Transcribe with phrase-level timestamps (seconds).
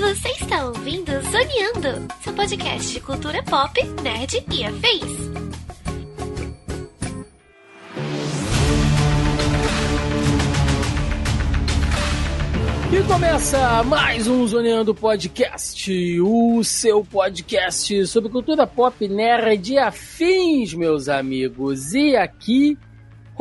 [0.00, 5.32] Você está ouvindo Zoneando, seu podcast de cultura pop, nerd e afins.
[12.92, 20.74] E começa mais um Zoneando Podcast, o seu podcast sobre cultura pop, nerd e afins,
[20.74, 21.92] meus amigos.
[21.92, 22.78] E aqui,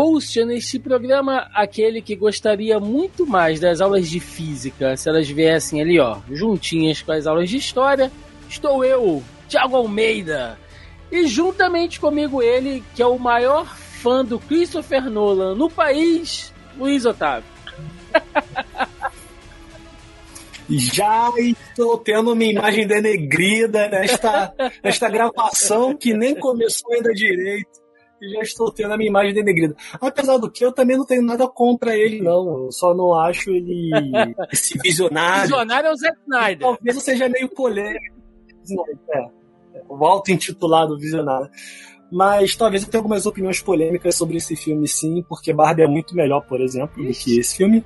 [0.01, 5.79] host neste programa, aquele que gostaria muito mais das aulas de física, se elas viessem
[5.79, 8.11] ali, ó, juntinhas com as aulas de história,
[8.49, 10.57] estou eu, Thiago Almeida.
[11.11, 17.05] E juntamente comigo ele, que é o maior fã do Christopher Nolan no país, Luiz
[17.05, 17.51] Otávio.
[20.67, 24.51] Já estou tendo uma imagem denegrida nesta,
[24.83, 27.80] nesta gravação que nem começou ainda direito.
[28.21, 29.75] Já estou tendo a minha imagem denegrida.
[29.99, 32.65] Apesar do que, eu também não tenho nada contra ele, não.
[32.65, 33.89] Eu só não acho ele
[34.51, 35.43] esse visionário.
[35.43, 36.59] Visionário é o Zack Snyder.
[36.59, 38.15] Talvez eu seja meio polêmico.
[39.13, 39.27] É,
[39.89, 41.49] o auto-intitulado visionário.
[42.11, 46.13] Mas talvez eu tenha algumas opiniões polêmicas sobre esse filme, sim, porque Barbie é muito
[46.13, 47.85] melhor, por exemplo, do que esse filme.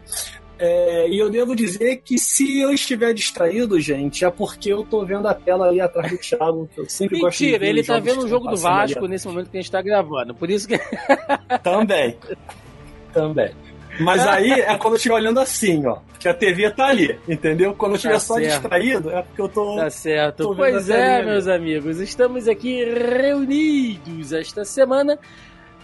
[0.57, 5.05] É, e eu devo dizer que se eu estiver distraído, gente, é porque eu tô
[5.05, 7.83] vendo a tela ali atrás do Thiago, que eu sempre gosto de Mentira, ver ele
[7.83, 10.33] tá vendo o jogo do Vasco nesse momento que a gente tá gravando.
[10.33, 10.79] Por isso que.
[11.61, 12.17] Também.
[13.13, 13.51] Também.
[13.99, 15.99] Mas aí é quando eu estiver olhando assim, ó.
[16.19, 17.73] Que a TV tá ali, entendeu?
[17.73, 18.49] Quando eu estiver Tá só certo.
[18.49, 19.75] distraído, é porque eu tô.
[19.75, 20.43] Tá certo.
[20.43, 25.19] Tô vendo Pois a é, meus amigos, estamos aqui reunidos esta semana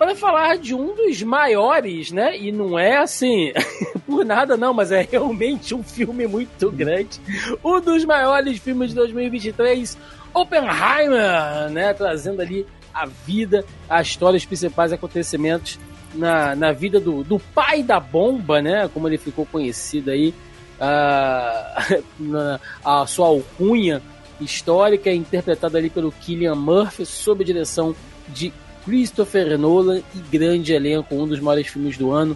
[0.01, 2.35] para falar de um dos maiores, né?
[2.35, 3.53] E não é assim
[4.07, 7.21] por nada não, mas é realmente um filme muito grande.
[7.63, 9.95] Um dos maiores filmes de 2023,
[10.33, 11.93] Oppenheimer, né?
[11.93, 15.79] Trazendo ali a vida, a história, os principais acontecimentos
[16.15, 18.89] na, na vida do, do pai da bomba, né?
[18.91, 20.33] Como ele ficou conhecido aí,
[20.79, 21.85] ah,
[22.17, 24.01] na, a sua alcunha
[24.39, 27.95] histórica, interpretada ali pelo Killian Murphy, sob a direção
[28.29, 28.51] de
[28.91, 32.35] Christopher Nolan e grande elenco, um dos maiores filmes do ano.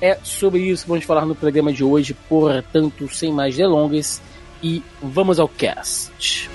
[0.00, 4.22] É sobre isso que vamos falar no programa de hoje, portanto, sem mais delongas,
[4.62, 6.48] e vamos ao cast.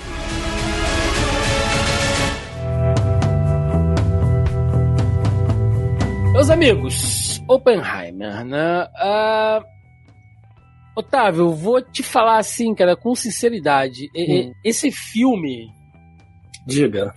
[6.32, 8.88] Meus amigos, Oppenheimer, né?
[8.96, 9.62] Ah,
[10.96, 14.08] Otávio, vou te falar assim, cara, com sinceridade.
[14.16, 14.50] Hum.
[14.64, 15.70] Esse filme,
[16.66, 17.12] Diga.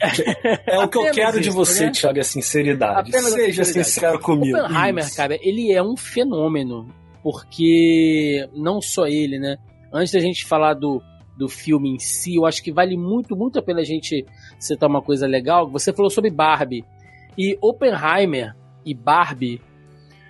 [0.65, 1.91] É o que eu quero de você, né?
[1.91, 3.09] Thiago, é sinceridade.
[3.09, 3.89] Apenas Seja sinceridade.
[3.89, 4.57] sincero comigo.
[4.57, 5.15] Oppenheimer, Isso.
[5.15, 6.87] cara, ele é um fenômeno.
[7.21, 9.57] Porque não só ele, né?
[9.91, 11.01] Antes da gente falar do,
[11.35, 14.25] do filme em si, eu acho que vale muito, muito a pena a gente
[14.59, 15.67] citar uma coisa legal.
[15.71, 16.85] Você falou sobre Barbie.
[17.37, 19.59] E Oppenheimer e Barbie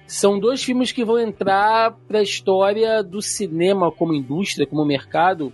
[0.08, 5.52] são dois filmes que vão entrar para a história do cinema como indústria, como mercado,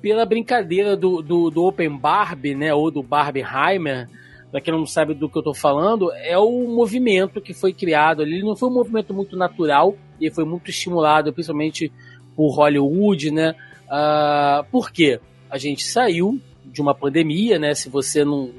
[0.00, 2.72] pela brincadeira do, do, do Open Barbie, né?
[2.74, 4.08] Ou do Barbieheimer.
[4.50, 8.22] Pra quem não sabe do que eu tô falando, é o movimento que foi criado
[8.22, 8.36] ali.
[8.36, 11.92] Ele não foi um movimento muito natural, e foi muito estimulado, principalmente
[12.34, 13.54] por Hollywood, né?
[13.88, 15.20] Ah, por quê?
[15.50, 17.74] A gente saiu de uma pandemia, né?
[17.74, 18.50] Se você não,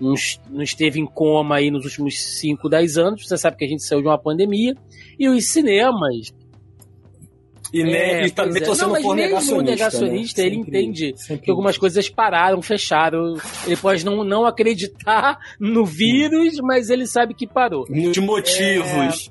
[0.00, 0.14] não,
[0.50, 3.82] não esteve em coma aí nos últimos 5, 10 anos, você sabe que a gente
[3.82, 4.76] saiu de uma pandemia.
[5.18, 6.32] E os cinemas.
[7.72, 8.66] E, ne- É, e também pois é.
[8.66, 9.70] tô sendo Não, mesmo o negacionista.
[9.70, 10.46] negacionista, né?
[10.46, 13.34] ele Sempre- entende sempre que algumas coisas pararam, fecharam.
[13.66, 17.84] Ele pode não, não acreditar no vírus, mas ele sabe que parou.
[17.84, 19.30] De motivos.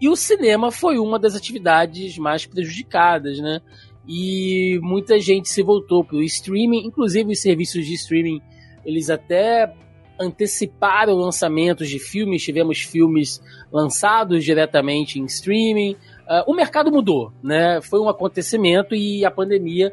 [0.00, 3.60] E o cinema foi uma das atividades mais prejudicadas, né?
[4.06, 8.40] E muita gente se voltou para o streaming, inclusive os serviços de streaming,
[8.84, 9.72] eles até
[10.20, 13.40] anteciparam lançamentos de filmes, tivemos filmes
[13.72, 15.96] lançados diretamente em streaming.
[16.26, 17.80] Ah, o mercado mudou, né?
[17.80, 19.92] Foi um acontecimento e a pandemia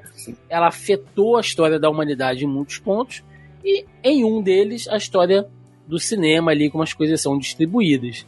[0.50, 3.24] ela afetou a história da humanidade em muitos pontos
[3.64, 5.48] e em um deles a história
[5.88, 8.26] do cinema ali como as coisas são distribuídas.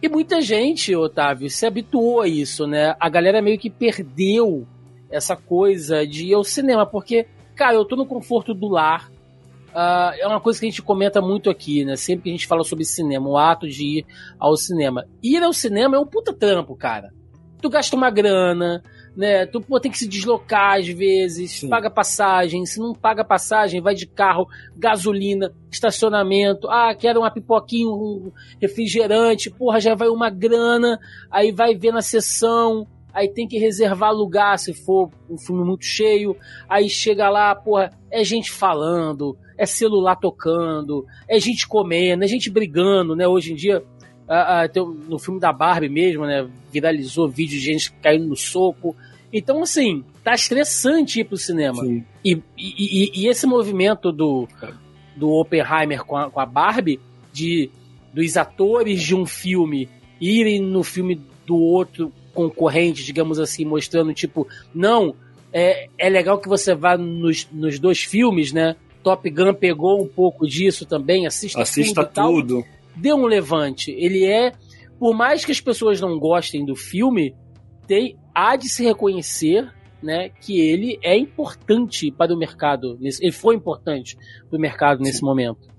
[0.00, 2.94] E muita gente, Otávio, se habituou a isso, né?
[2.98, 4.66] A galera meio que perdeu
[5.10, 9.10] essa coisa de ir ao cinema, porque, cara, eu tô no conforto do lar.
[9.74, 11.96] Ah, é uma coisa que a gente comenta muito aqui, né?
[11.96, 14.06] Sempre que a gente fala sobre cinema, o ato de ir
[14.38, 15.06] ao cinema.
[15.22, 17.10] Ir ao cinema é um puta trampo, cara.
[17.62, 18.82] Tu gasta uma grana,
[19.16, 19.46] né?
[19.46, 21.68] Tu pô, tem que se deslocar às vezes, Sim.
[21.68, 22.66] paga passagem.
[22.66, 26.68] Se não paga passagem, vai de carro, gasolina, estacionamento.
[26.68, 29.48] Ah, quero uma pipoquinha, um refrigerante.
[29.48, 30.98] Porra, já vai uma grana.
[31.30, 32.86] Aí vai ver na sessão.
[33.14, 36.36] Aí tem que reservar lugar se for um filme muito cheio.
[36.68, 42.50] Aí chega lá, porra, é gente falando, é celular tocando, é gente comendo, é gente
[42.50, 43.28] brigando, né?
[43.28, 43.84] Hoje em dia
[44.28, 46.48] Uh, uh, no filme da Barbie mesmo, né?
[46.72, 48.96] Viralizou vídeo de gente caindo no soco.
[49.32, 51.84] Então, assim, tá estressante ir pro cinema.
[51.84, 54.46] E, e, e, e, esse movimento do,
[55.16, 57.00] do Oppenheimer com a, com a Barbie,
[57.32, 57.70] de
[58.12, 59.88] dos atores de um filme
[60.20, 65.14] irem no filme do outro concorrente, digamos assim, mostrando, tipo, não,
[65.52, 68.76] é, é legal que você vá nos, nos dois filmes, né?
[69.02, 72.62] Top Gun pegou um pouco disso também, assista, assista tudo.
[72.62, 72.64] tudo.
[72.96, 73.90] Dê um levante.
[73.92, 74.52] Ele é,
[74.98, 77.34] por mais que as pessoas não gostem do filme,
[77.86, 79.72] tem, há de se reconhecer
[80.02, 82.98] né, que ele é importante para o mercado.
[83.00, 84.16] Ele foi importante
[84.48, 85.04] para o mercado sim.
[85.04, 85.72] nesse momento.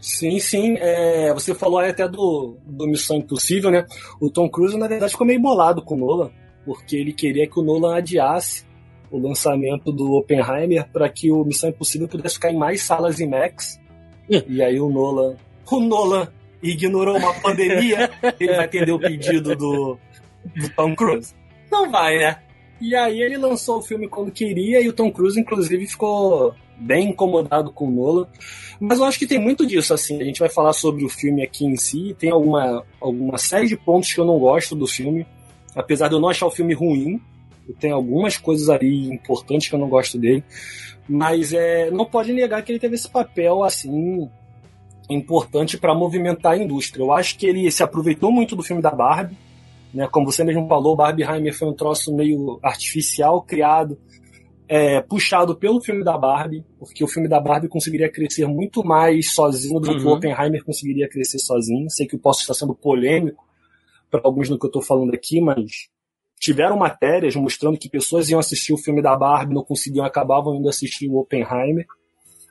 [0.00, 0.76] Sim, sim.
[0.78, 3.84] É, você falou aí até do, do Missão Impossível, né?
[4.20, 6.30] O Tom Cruise, na verdade, ficou meio bolado com o Nolan,
[6.64, 8.64] porque ele queria que o Nolan adiasse
[9.10, 13.80] o lançamento do Oppenheimer para que o Missão Impossível pudesse ficar em mais salas IMAX.
[14.48, 15.36] e aí o Nolan.
[15.70, 16.28] O Nolan
[16.62, 19.98] ignorou uma pandemia, ele vai atender o pedido do,
[20.56, 21.34] do Tom Cruise.
[21.70, 22.38] Não vai, né?
[22.80, 27.10] E aí ele lançou o filme quando queria e o Tom Cruise, inclusive, ficou bem
[27.10, 28.26] incomodado com o Nolan.
[28.78, 30.20] Mas eu acho que tem muito disso, assim.
[30.20, 32.14] A gente vai falar sobre o filme aqui em si.
[32.18, 35.26] Tem alguma, alguma série de pontos que eu não gosto do filme.
[35.74, 37.20] Apesar de eu não achar o filme ruim,
[37.80, 40.44] tem algumas coisas ali importantes que eu não gosto dele.
[41.08, 44.28] Mas é, não pode negar que ele teve esse papel, assim,
[45.08, 47.02] importante para movimentar a indústria.
[47.02, 49.36] Eu acho que ele se aproveitou muito do filme da Barbie
[49.96, 50.06] né?
[50.08, 53.98] Como você mesmo falou, Barbieheimer foi um troço meio artificial, criado,
[54.68, 59.32] é, puxado pelo filme da Barbie, porque o filme da Barbie conseguiria crescer muito mais
[59.32, 59.98] sozinho do uhum.
[59.98, 61.88] que o Oppenheimer conseguiria crescer sozinho.
[61.88, 63.42] Sei que eu posso estar sendo polêmico
[64.10, 65.88] para alguns do que eu estou falando aqui, mas
[66.38, 70.68] tiveram matérias mostrando que pessoas iam assistir o filme da Barbie, não conseguiam, acabavam indo
[70.68, 71.86] assistir o Oppenheimer.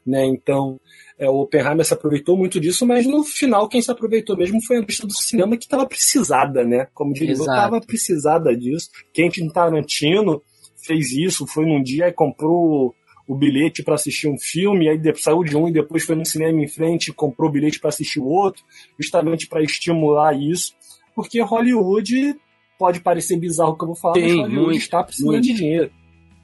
[0.06, 0.26] Né?
[0.26, 0.80] Então,
[1.18, 4.78] é, o Oppenheimer se aproveitou muito disso, mas no final quem se aproveitou mesmo foi
[4.78, 6.88] a indústria do cinema que estava precisada, né?
[6.94, 8.90] Como diria, estava precisada disso.
[9.14, 10.44] Quentin Tarantino
[10.86, 12.94] fez isso, foi num dia e comprou
[13.28, 16.62] o bilhete para assistir um filme, aí saiu de um e depois foi no cinema
[16.62, 18.64] em frente e comprou o bilhete para assistir o outro,
[19.00, 20.76] justamente para estimular isso,
[21.16, 22.36] porque Hollywood
[22.78, 25.44] pode parecer bizarro o que eu vou falar, Tem, mas Hollywood está precisando muito.
[25.44, 25.92] de dinheiro.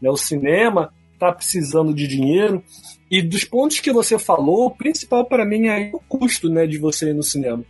[0.02, 0.10] Né?
[0.10, 2.64] O cinema está precisando de dinheiro
[3.10, 6.78] e dos pontos que você falou, o principal para mim é o custo né, de
[6.78, 7.64] você ir no cinema.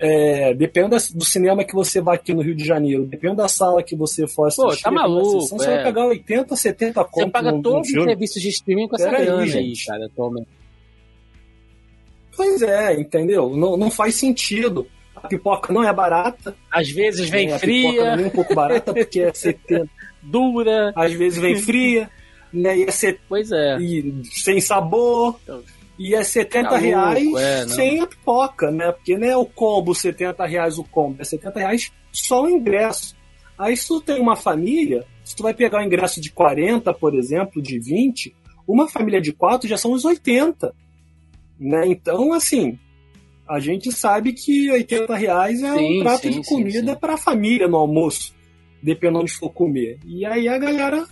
[0.00, 3.82] É, depende do cinema que você vai aqui no Rio de Janeiro, depende da sala
[3.82, 4.62] que você for assistir.
[4.62, 5.40] Pô, tá maluco.
[5.40, 5.60] Sessão, é.
[5.60, 7.14] Você vai pagar 80, 70 conto.
[7.14, 10.48] Você paga todos os serviços de streaming com essa Pera grana aí, aí, cara, atualmente.
[12.36, 13.56] Pois é, entendeu?
[13.56, 14.86] Não, não faz sentido.
[15.24, 16.56] A pipoca não é barata.
[16.70, 17.88] Às vezes vem é, fria.
[17.88, 19.88] A pipoca não é um pouco barata porque é 70.
[20.22, 20.92] Dura.
[20.96, 22.10] Às vezes vem fria
[22.52, 22.78] né?
[22.78, 23.78] Ia ser pois é.
[23.78, 25.38] E, sem sabor.
[25.42, 25.62] Então,
[25.98, 28.92] ia 70 tá reais é, sem a pipoca, né?
[28.92, 33.16] Porque não é o combo 70 reais o combo, é 70 reais só o ingresso.
[33.58, 37.14] Aí se tu tem uma família, se tu vai pegar o ingresso de 40, por
[37.14, 38.34] exemplo, de 20,
[38.66, 40.72] uma família de 4 já são os 80.
[41.58, 41.88] Né?
[41.88, 42.78] Então, assim,
[43.48, 47.18] a gente sabe que 80 reais é sim, um prato sim, de comida para a
[47.18, 48.34] família no almoço,
[48.82, 49.98] dependendo de for comer.
[50.06, 51.06] E aí a galera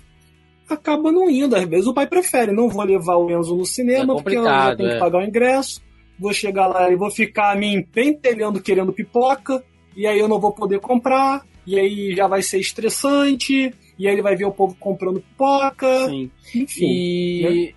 [0.68, 1.56] acaba não indo.
[1.56, 4.44] Às vezes o pai prefere, não vou levar o Enzo no cinema é porque eu
[4.44, 4.92] já tenho é.
[4.94, 5.80] que pagar o ingresso.
[6.18, 9.62] Vou chegar lá e vou ficar me empentelhando querendo pipoca,
[9.96, 14.14] e aí eu não vou poder comprar, e aí já vai ser estressante, e aí
[14.14, 16.06] ele vai ver o povo comprando pipoca.
[16.08, 16.30] Sim.
[16.54, 16.86] Enfim.
[16.86, 17.74] E né?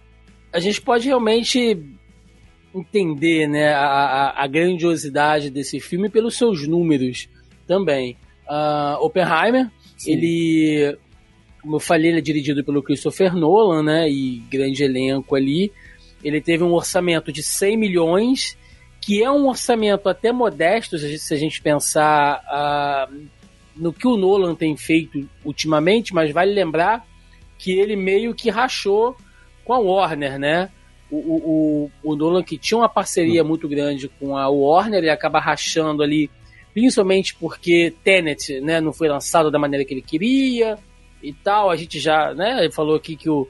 [0.54, 1.78] a gente pode realmente
[2.74, 7.28] entender né, a, a, grandiosidade desse filme pelos seus números
[7.68, 8.16] também.
[8.48, 10.12] Uh, Oppenheimer, Sim.
[10.12, 10.98] ele
[11.62, 14.10] como eu falei, ele é dirigido pelo Christopher Nolan, né?
[14.10, 15.72] E grande elenco ali.
[16.24, 18.58] Ele teve um orçamento de 100 milhões,
[19.02, 22.42] que é um orçamento até modesto, se a gente pensar
[23.10, 23.28] uh,
[23.76, 27.06] no que o Nolan tem feito ultimamente, mas vale lembrar
[27.58, 29.16] que ele meio que rachou
[29.64, 30.70] com a Warner, né?
[31.12, 35.40] O, o, o, Nolan que tinha uma parceria muito grande com a Warner, ele acaba
[35.40, 36.30] rachando ali,
[36.72, 40.78] principalmente porque Tenet né, não foi lançado da maneira que ele queria,
[41.22, 41.70] e tal.
[41.70, 43.48] A gente já, né, ele falou aqui que o,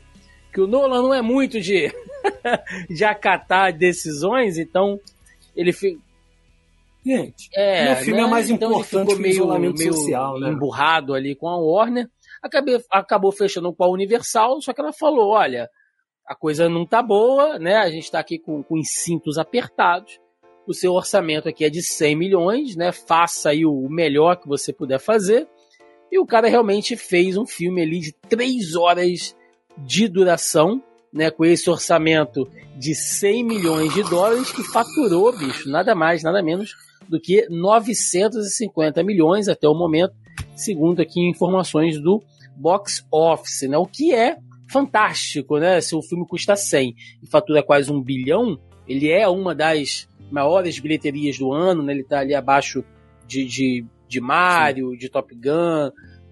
[0.54, 1.92] que o Nolan não é muito de,
[2.90, 5.00] de acatar decisões, então
[5.56, 6.00] ele fica.
[7.06, 8.28] Gente, é, o filme é né?
[8.28, 10.50] é mais então importante que o isolamento meio social, né?
[10.50, 12.08] emburrado ali com a Warner.
[12.44, 15.70] Acabei, acabou fechando com a Universal, só que ela falou: olha,
[16.30, 17.78] a coisa não tá boa, né?
[17.78, 20.20] A gente tá aqui com, com os cintos apertados.
[20.68, 22.92] O seu orçamento aqui é de 100 milhões, né?
[22.92, 25.48] Faça aí o melhor que você puder fazer.
[26.12, 29.36] E o cara realmente fez um filme ali de três horas
[29.76, 35.96] de duração, né, com esse orçamento de 100 milhões de dólares, que faturou, bicho, nada
[35.96, 36.76] mais, nada menos
[37.08, 40.14] do que 950 milhões até o momento,
[40.56, 42.22] segundo aqui informações do
[42.56, 43.78] box office, né?
[43.78, 44.38] O que é
[44.70, 45.82] fantástico, né?
[45.82, 50.80] Se o filme custa 100 e fatura quase um bilhão, ele é uma das maiores
[50.80, 51.94] bilheterias do ano, né?
[51.94, 52.84] Ele tá ali abaixo
[53.28, 54.98] de, de, de Mario, Sim.
[54.98, 55.92] de Top Gun,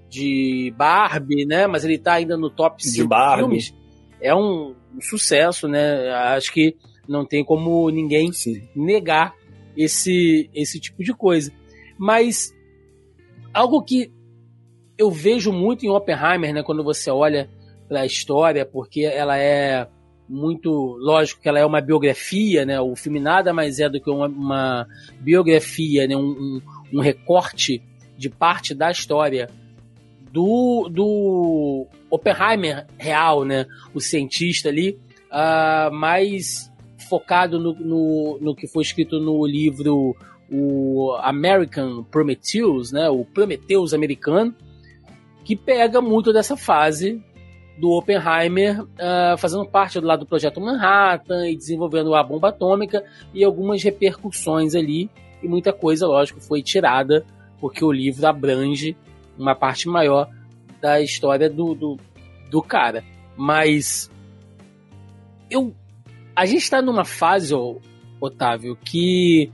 [0.10, 1.68] de Barbie, né?
[1.68, 3.74] Mas ele tá ainda no top 5 filmes.
[4.22, 6.10] É um, um, sucesso, né?
[6.36, 6.76] Acho que
[7.08, 8.62] não tem como ninguém Sim.
[8.76, 9.34] negar
[9.76, 11.52] esse, esse tipo de coisa.
[11.98, 12.54] Mas
[13.54, 14.12] algo que
[14.98, 17.50] eu vejo muito em Oppenheimer, né, quando você olha
[17.88, 19.88] para a história, porque ela é
[20.30, 22.80] muito lógico que ela é uma biografia, né?
[22.82, 24.88] O filme nada mais é do que uma, uma
[25.20, 26.16] biografia, né?
[26.16, 26.62] Um, um,
[26.94, 27.82] um, recorte
[28.18, 29.50] de parte da história
[30.32, 33.66] do, do Oppenheimer real, né?
[33.94, 35.00] O cientista ali,
[35.32, 36.72] uh, mais
[37.10, 40.16] focado no, no, no que foi escrito no livro
[40.52, 43.10] o American Prometheus, né?
[43.10, 44.54] O Prometheus americano,
[45.46, 47.22] que pega muito dessa fase
[47.78, 53.04] do Oppenheimer uh, fazendo parte do lado do projeto Manhattan e desenvolvendo a bomba atômica
[53.34, 55.10] e algumas repercussões ali
[55.42, 57.26] e muita coisa, lógico, foi tirada
[57.60, 58.96] porque o livro abrange
[59.38, 60.30] uma parte maior
[60.82, 61.98] da história do, do,
[62.50, 63.04] do cara.
[63.36, 64.10] Mas
[65.50, 65.76] eu
[66.36, 67.52] a gente está numa fase,
[68.22, 69.52] Otávio, que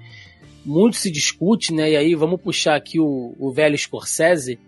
[0.65, 1.92] muito se discute, né?
[1.92, 4.60] E aí vamos puxar aqui o, o velho Scorsese,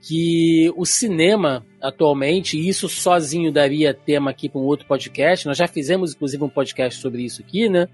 [0.00, 5.58] que o cinema atualmente, e isso sozinho daria tema aqui para um outro podcast, nós
[5.58, 7.88] já fizemos inclusive um podcast sobre isso aqui, né?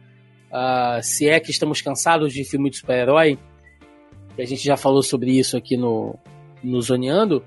[0.50, 3.38] Uh, se é que estamos cansados de filme de super-herói,
[4.38, 6.16] a gente já falou sobre isso aqui no,
[6.62, 7.42] no Zoneando,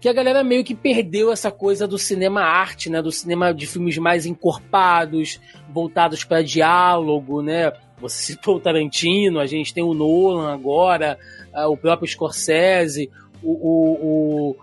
[0.00, 3.00] que a galera meio que perdeu essa coisa do cinema arte, né?
[3.00, 5.40] Do cinema de filmes mais encorpados,
[5.70, 7.72] voltados para diálogo, né?
[7.98, 11.18] Você citou o Tarantino, a gente tem o Nolan agora,
[11.54, 13.10] uh, o próprio Scorsese,
[13.42, 14.56] o, o, o,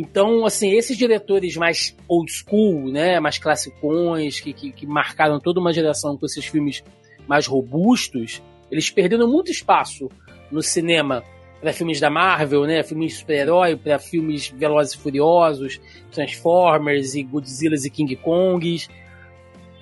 [0.00, 5.60] então, assim, esses diretores mais old school, né, mais classicões, que, que, que marcaram toda
[5.60, 6.82] uma geração com esses filmes
[7.28, 10.08] mais robustos, eles perderam muito espaço
[10.50, 11.22] no cinema
[11.60, 15.78] para filmes da Marvel, né, filmes de super-herói, para filmes Velozes e Furiosos,
[16.10, 18.88] Transformers e Godzilla e King Kongs.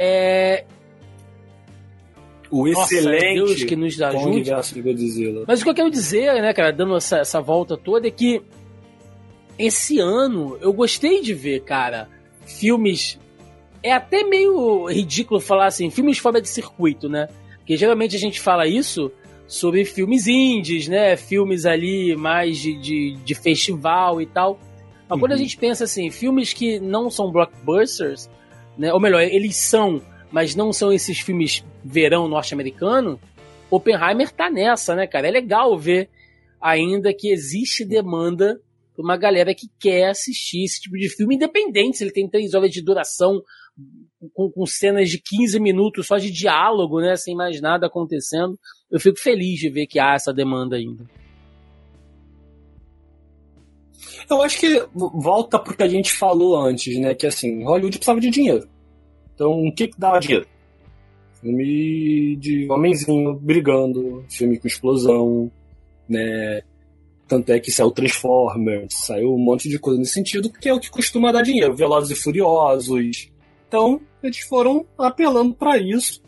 [0.01, 0.65] É...
[2.51, 4.51] O Nossa, excelente Deus que nos ajude.
[5.47, 8.43] Mas o que eu quero dizer, né, cara, dando essa, essa volta toda, é que
[9.59, 12.09] esse ano eu gostei de ver, cara,
[12.47, 13.19] filmes.
[13.83, 17.29] É até meio ridículo falar assim, filmes fora de circuito, né?
[17.59, 19.11] Porque geralmente a gente fala isso
[19.47, 21.17] sobre filmes indies, né?
[21.17, 24.59] Filmes ali mais de, de, de festival e tal.
[25.09, 25.21] Mas uhum.
[25.21, 25.41] quando a uhum.
[25.43, 28.29] gente pensa assim, filmes que não são blockbusters,
[28.77, 28.93] né?
[28.93, 33.19] Ou melhor, eles são, mas não são esses filmes verão norte-americano,
[33.71, 35.29] Oppenheimer tá nessa, né, cara?
[35.29, 36.09] É legal ver
[36.61, 38.61] ainda que existe demanda
[39.05, 42.71] uma galera que quer assistir esse tipo de filme, independente se ele tem três horas
[42.71, 43.43] de duração,
[44.35, 48.59] com, com, cenas de 15 minutos só de diálogo, né, sem mais nada acontecendo.
[48.91, 51.05] Eu fico feliz de ver que há essa demanda ainda.
[54.29, 57.15] Eu acho que volta pro que a gente falou antes, né?
[57.15, 58.69] Que assim, Hollywood precisava de dinheiro.
[59.35, 60.47] Então, o que que dava dinheiro?
[61.41, 65.51] Filme de homenzinho brigando, filme com explosão,
[66.09, 66.63] né?
[67.29, 70.81] Tanto é que saiu Transformers, saiu um monte de coisa nesse sentido, que é o
[70.81, 71.77] que costuma dar dinheiro.
[71.77, 73.31] Velozes e Furiosos.
[73.69, 76.23] Então, eles foram apelando para isso.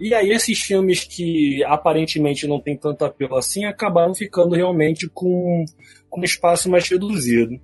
[0.00, 5.62] E aí esses filmes que aparentemente não tem tanto apelo assim acabaram ficando realmente com,
[6.08, 7.60] com um espaço mais reduzido.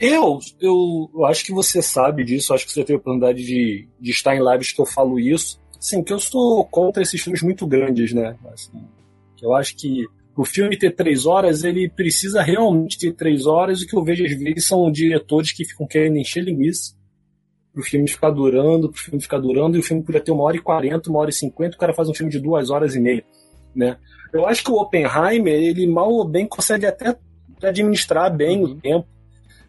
[0.00, 4.10] Eu, eu, acho que você sabe disso, acho que você teve a oportunidade de, de
[4.10, 5.60] estar em lives que eu falo isso.
[5.78, 8.34] Sim, que eu sou contra esses filmes muito grandes, né?
[8.50, 8.82] Assim,
[9.42, 13.82] eu acho que o filme ter três horas, ele precisa realmente ter três horas.
[13.82, 16.94] O que eu vejo às vezes são diretores que ficam querendo encher linguiça
[17.72, 20.56] pro filme ficar durando, pro filme ficar durando, e o filme podia ter uma hora
[20.56, 23.00] e quarenta, uma hora e cinquenta, o cara faz um filme de duas horas e
[23.00, 23.24] meia,
[23.74, 23.96] né?
[24.32, 27.16] Eu acho que o Oppenheimer, ele mal ou bem consegue até
[27.60, 28.64] administrar bem uhum.
[28.64, 29.06] o tempo,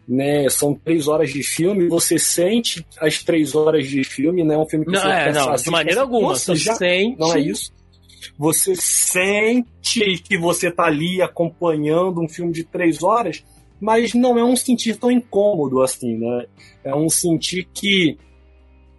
[0.06, 0.48] né?
[0.48, 4.54] São três horas de filme, você sente as três horas de filme, né?
[4.54, 7.18] É um filme que não, você é, não, de maneira alguma, você já sente...
[7.18, 7.75] não é isso
[8.38, 13.44] você sente que você tá ali acompanhando um filme de três horas,
[13.80, 16.46] mas não é um sentir tão incômodo assim, né?
[16.84, 18.18] É um sentir que,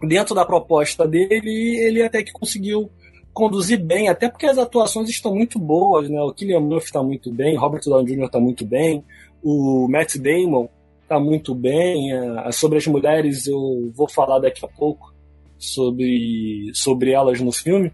[0.02, 2.90] dentro da proposta dele, ele até que conseguiu
[3.32, 6.20] conduzir bem, até porque as atuações estão muito boas, né?
[6.20, 8.24] O Killian Murphy está muito bem, Robert Downey Jr.
[8.24, 9.04] está muito bem,
[9.42, 10.68] o Matt Damon
[11.08, 12.12] tá muito bem.
[12.12, 15.12] É, sobre as mulheres eu vou falar daqui a pouco
[15.58, 17.92] sobre, sobre elas no filme.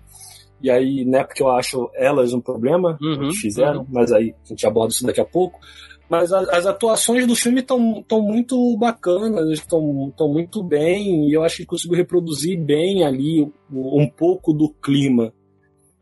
[0.64, 3.86] E aí, não é porque eu acho elas um problema, uhum, que fizeram, uhum.
[3.90, 5.60] mas aí a gente aborda isso daqui a pouco.
[6.08, 11.58] Mas as, as atuações do filme estão muito bacanas, estão muito bem, e eu acho
[11.58, 15.34] que conseguiu reproduzir bem ali um pouco do clima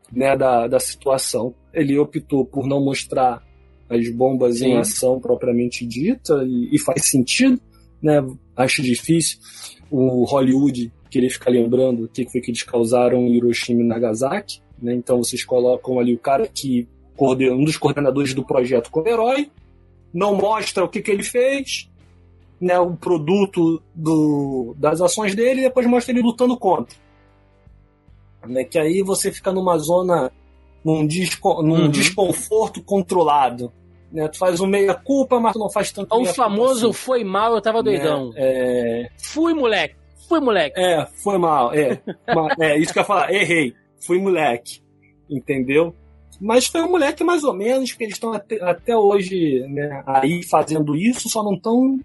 [0.09, 1.53] né, da, da situação.
[1.73, 3.43] Ele optou por não mostrar
[3.89, 4.67] as bombas Sim.
[4.67, 7.59] em ação propriamente dita, e, e, faz sentido,
[8.01, 8.25] né?
[8.55, 9.39] Acho difícil
[9.91, 14.61] o Hollywood querer ficar lembrando o que foi que eles causaram em Hiroshima e Nagasaki,
[14.81, 14.93] né?
[14.93, 16.87] Então vocês colocam ali o cara que
[17.19, 19.49] um dos coordenadores do projeto como herói,
[20.13, 21.89] não mostra o que, que ele fez,
[22.59, 26.97] né, o produto do, das ações dele, e depois mostra ele lutando contra.
[28.47, 30.31] Né, que aí você fica numa zona,
[30.83, 31.89] num, desco, num uhum.
[31.89, 33.71] desconforto controlado.
[34.11, 36.13] Né, tu faz um meia-culpa, mas tu não faz tanto.
[36.15, 36.93] O famoso assim.
[36.93, 38.31] foi mal, eu tava né, doidão.
[38.35, 39.09] É...
[39.17, 39.95] Fui moleque,
[40.33, 40.79] fui moleque.
[40.79, 42.01] É, foi mal, é.
[42.59, 43.73] é isso que eu ia falar, errei,
[44.05, 44.81] fui moleque.
[45.29, 45.95] Entendeu?
[46.41, 50.43] Mas foi um moleque mais ou menos, porque eles estão até, até, hoje né, aí
[50.43, 51.99] fazendo isso, só não estão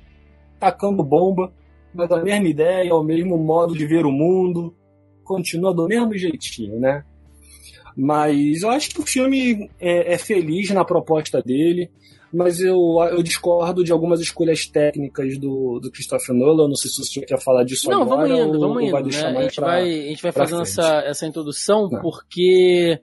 [0.60, 1.52] tacando bomba,
[1.94, 4.74] mas a mesma ideia, o mesmo modo de ver o mundo,
[5.24, 7.04] continua do mesmo jeitinho, né?
[7.96, 11.90] Mas eu acho que o filme é, é feliz na proposta dele,
[12.32, 12.78] mas eu,
[13.10, 16.68] eu discordo de algumas escolhas técnicas do, do Christopher Nolan.
[16.68, 18.28] Não sei se você quer falar disso não, agora.
[18.28, 18.92] Não, vamos indo, vamos indo.
[18.92, 19.38] Né?
[19.38, 23.00] A, gente pra, vai, a gente vai fazendo essa, essa introdução porque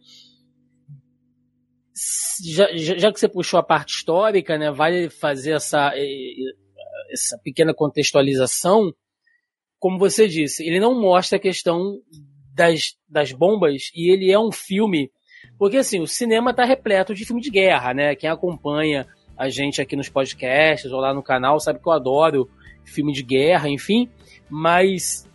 [2.43, 5.91] já, já que você puxou a parte histórica, né, vale fazer essa,
[7.11, 8.93] essa pequena contextualização.
[9.79, 11.99] Como você disse, ele não mostra a questão
[12.53, 15.11] das, das bombas e ele é um filme.
[15.57, 18.15] Porque assim, o cinema está repleto de filme de guerra, né?
[18.15, 22.49] Quem acompanha a gente aqui nos podcasts ou lá no canal sabe que eu adoro
[22.83, 24.09] filme de guerra, enfim.
[24.49, 25.27] Mas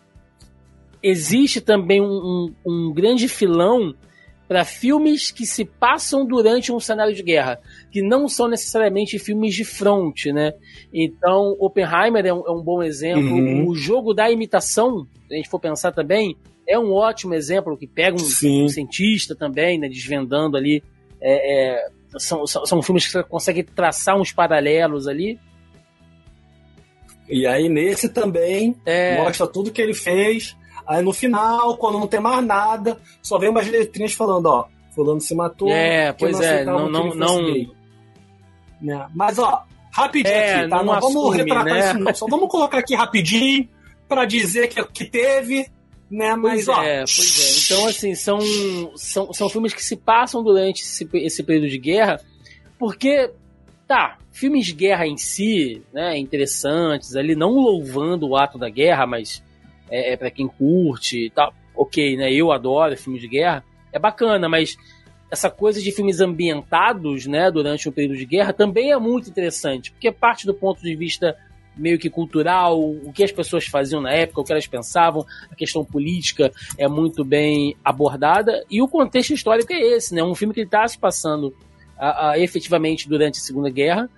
[1.03, 3.95] existe também um, um, um grande filão
[4.51, 9.55] para filmes que se passam durante um cenário de guerra, que não são necessariamente filmes
[9.55, 10.55] de fronte, né?
[10.93, 13.33] Então, Oppenheimer é um, é um bom exemplo.
[13.33, 13.69] Uhum.
[13.69, 16.37] O jogo da imitação, se a gente for pensar também,
[16.67, 18.25] é um ótimo exemplo que pega um,
[18.65, 20.83] um cientista também, né, desvendando ali.
[21.21, 25.39] É, é, são, são, são filmes que você consegue traçar uns paralelos ali.
[27.29, 29.23] E aí nesse também é...
[29.23, 30.57] mostra tudo que ele fez
[30.91, 35.21] Aí no final, quando não tem mais nada, só vem umas letrinhas falando, ó, fulano
[35.21, 35.71] se matou.
[35.71, 37.41] É, pois é, não, não, não...
[38.83, 39.07] Né?
[39.15, 40.77] Mas ó, rapidinho é, aqui, tá?
[40.79, 41.91] Não, não vamos retratar né?
[41.91, 42.15] isso não.
[42.15, 43.69] Só vamos colocar aqui rapidinho
[44.09, 45.71] para dizer que, que teve,
[46.11, 46.35] né?
[46.35, 46.83] Mas pois ó.
[46.83, 47.75] É, pois é.
[47.75, 48.41] Então, assim, são,
[48.97, 52.21] são, são filmes que se passam durante esse, esse período de guerra,
[52.79, 53.31] porque,
[53.87, 59.07] tá, filmes de guerra em si, né, interessantes, ali, não louvando o ato da guerra,
[59.07, 59.43] mas
[59.91, 61.55] é, é para quem curte e tal.
[61.75, 62.33] Ok, né?
[62.33, 63.65] Eu adoro filmes de guerra.
[63.93, 64.77] É bacana, mas
[65.31, 69.93] essa coisa de filmes ambientados, né, durante o período de guerra também é muito interessante,
[69.93, 71.37] porque parte do ponto de vista
[71.81, 75.55] meio que cultural, o que as pessoas faziam na época, o que elas pensavam, a
[75.55, 80.23] questão política é muito bem abordada e o contexto histórico é esse, né?
[80.23, 81.55] Um filme que está se passando
[81.99, 84.09] a, a, efetivamente durante a Segunda Guerra.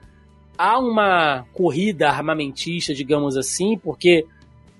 [0.59, 4.27] Há uma corrida armamentista, digamos assim, porque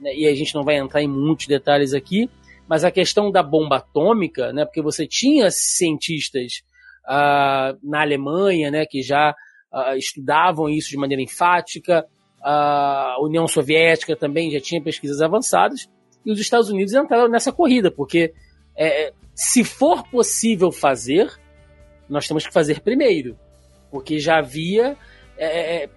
[0.01, 2.29] né, e a gente não vai entrar em muitos detalhes aqui,
[2.69, 6.63] mas a questão da bomba atômica, né, porque você tinha cientistas
[7.05, 9.35] uh, na Alemanha né, que já
[9.73, 12.07] uh, estudavam isso de maneira enfática,
[12.43, 15.89] a União Soviética também já tinha pesquisas avançadas,
[16.25, 18.33] e os Estados Unidos entraram nessa corrida, porque
[18.77, 21.31] é, se for possível fazer,
[22.09, 23.37] nós temos que fazer primeiro,
[23.91, 24.97] porque já havia
[25.37, 25.91] é, é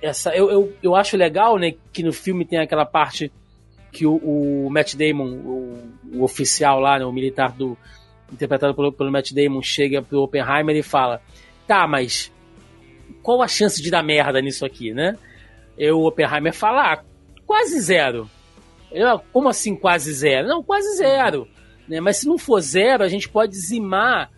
[0.00, 3.32] essa eu, eu, eu acho legal, né, que no filme tem aquela parte
[3.92, 5.78] que o, o Matt Damon, o,
[6.14, 7.76] o, oficial lá, né, o militar do
[8.32, 11.20] interpretado pelo, pelo Matt Damon, chega pro Oppenheimer e fala:
[11.66, 12.32] "Tá, mas
[13.22, 15.16] qual a chance de dar merda nisso aqui, né?"
[15.76, 17.04] E o Oppenheimer fala: ah,
[17.46, 18.28] "Quase zero."
[18.90, 20.48] Eu, Como assim quase zero?
[20.48, 21.48] Não, quase zero.
[21.88, 22.00] Né?
[22.00, 24.30] Mas se não for zero, a gente pode dizimar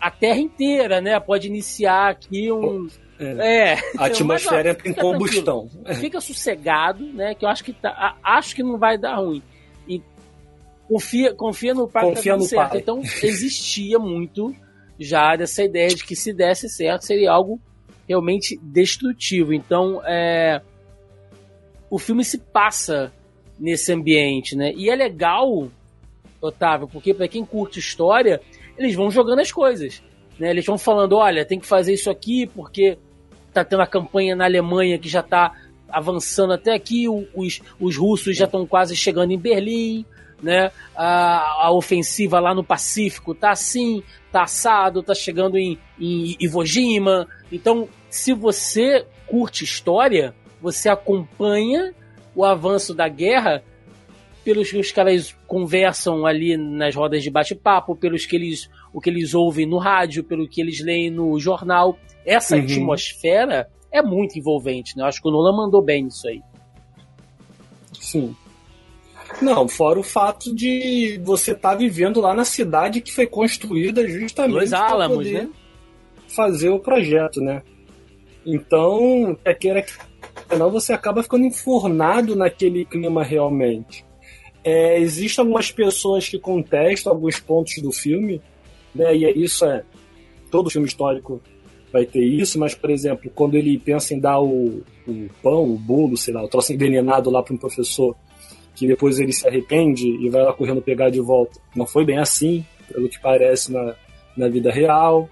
[0.00, 1.18] a Terra inteira, né?
[1.20, 3.72] Pode iniciar aqui um é.
[3.72, 3.78] é.
[3.98, 5.68] A atmosfera entra em combustão.
[5.98, 7.34] Fica sossegado, né?
[7.34, 9.42] Que eu acho que tá, acho que não vai dar ruim.
[9.88, 10.00] E
[10.86, 12.70] confia, confia no pai confia no certo.
[12.70, 12.78] Pai.
[12.78, 14.54] Então existia muito
[14.98, 17.60] já dessa ideia de que se desse certo seria algo
[18.08, 19.52] realmente destrutivo.
[19.52, 20.62] Então, é,
[21.90, 23.12] o filme se passa
[23.58, 24.72] nesse ambiente, né?
[24.74, 25.68] E é legal,
[26.40, 28.40] Otávio, porque para quem curte história,
[28.76, 30.02] eles vão jogando as coisas.
[30.38, 30.50] Né?
[30.50, 32.96] Eles vão falando, olha, tem que fazer isso aqui porque
[33.52, 35.52] tá tendo a campanha na Alemanha que já tá
[35.88, 40.04] avançando até aqui, os, os russos já estão quase chegando em Berlim,
[40.42, 40.70] né?
[40.94, 46.64] A, a ofensiva lá no Pacífico tá assim, tá assado, tá chegando em, em Iwo
[46.64, 47.26] Jima.
[47.50, 51.94] Então, se você curte história, você acompanha
[52.34, 53.62] o avanço da guerra
[54.44, 59.10] pelos que os caras conversam ali nas rodas de bate-papo, pelos que eles o que
[59.10, 61.98] eles ouvem no rádio, pelo que eles leem no jornal.
[62.24, 62.62] Essa uhum.
[62.62, 65.02] atmosfera é muito envolvente, né?
[65.02, 66.40] Eu acho que o Nolan mandou bem nisso aí.
[68.00, 68.34] Sim.
[69.42, 74.06] Não, fora o fato de você estar tá vivendo lá na cidade que foi construída
[74.08, 75.50] justamente para poder né?
[76.34, 77.62] fazer o projeto, né?
[78.50, 79.84] Então, é que era
[80.56, 84.06] não você acaba ficando enfornado naquele clima realmente.
[84.64, 88.40] É, existem algumas pessoas que contestam alguns pontos do filme,
[88.94, 89.14] né?
[89.14, 89.84] E isso é
[90.50, 91.42] todo filme histórico
[91.92, 95.78] vai ter isso, mas por exemplo, quando ele pensa em dar o, o pão, o
[95.78, 98.16] bolo, sei lá, o troço envenenado lá para um professor,
[98.74, 101.58] que depois ele se arrepende e vai lá correndo pegar de volta.
[101.74, 103.94] Não foi bem assim, pelo que parece na,
[104.36, 105.28] na vida real.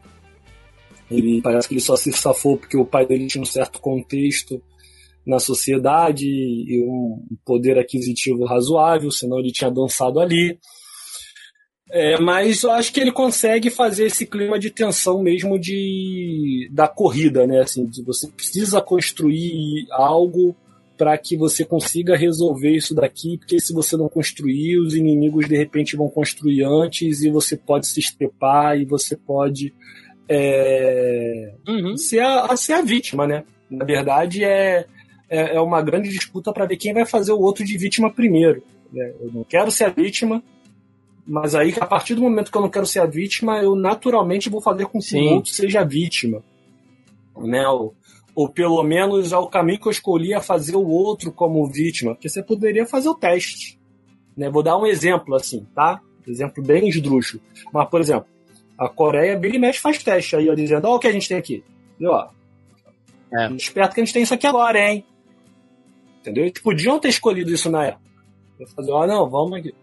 [1.11, 4.61] Ele parece que ele só se safou porque o pai dele tinha um certo contexto
[5.27, 10.59] na sociedade e um poder aquisitivo razoável, senão ele tinha dançado ali.
[11.91, 16.89] É, mas eu acho que ele consegue fazer esse clima de tensão mesmo de da
[16.89, 17.61] corrida, né?
[17.61, 20.55] Assim, você precisa construir algo
[20.97, 25.57] para que você consiga resolver isso daqui, porque se você não construir, os inimigos de
[25.57, 29.75] repente vão construir antes e você pode se estrepar e você pode
[30.29, 31.97] é, uhum.
[31.97, 33.45] ser, a, ser a vítima, né?
[33.71, 34.87] Na verdade, é,
[35.29, 38.63] é, é uma grande disputa para ver quem vai fazer o outro de vítima primeiro.
[38.93, 39.13] Né?
[39.21, 40.43] Eu não quero ser a vítima,
[41.27, 44.49] mas aí a partir do momento que eu não quero ser a vítima, eu naturalmente
[44.49, 45.29] vou fazer com que Sim.
[45.29, 46.43] o outro seja a vítima.
[47.37, 47.67] Né?
[47.69, 47.95] Ou,
[48.35, 52.15] ou pelo menos é o caminho que eu escolhi a fazer o outro como vítima,
[52.15, 53.79] porque você poderia fazer o teste.
[54.37, 54.51] Né?
[54.51, 56.01] Vou dar um exemplo assim, tá?
[56.27, 57.43] Exemplo bem esdrúxulo.
[57.73, 58.27] Mas, por exemplo,
[58.79, 61.39] a Coreia, Billy Mesh faz teste aí, ó, dizendo, ó, o que a gente tem
[61.39, 61.65] aqui.
[61.99, 62.29] E, ó,
[63.33, 63.53] é.
[63.53, 65.05] Esperto que a gente tem isso aqui agora, hein?
[66.21, 66.45] Entendeu?
[66.45, 68.05] Eles podiam ter escolhido isso na época.
[68.59, 69.75] Eu fazer, ó, não, vamos aqui.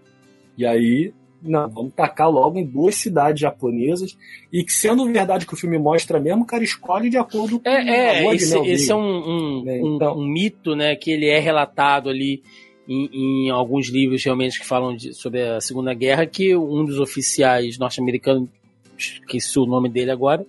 [0.57, 4.17] E aí, não, vamos tacar logo em duas cidades japonesas.
[4.51, 7.69] E que, sendo verdade que o filme mostra mesmo, o cara escolhe de acordo com
[7.69, 9.79] é, é, esse, esse é um, um, né?
[9.79, 12.41] então, um, mito, né, que ele é relatado ali
[12.87, 16.99] em, em alguns livros realmente que falam de, sobre a Segunda Guerra, que um dos
[16.99, 18.49] oficiais norte-americanos
[18.97, 20.45] esqueci o nome dele agora,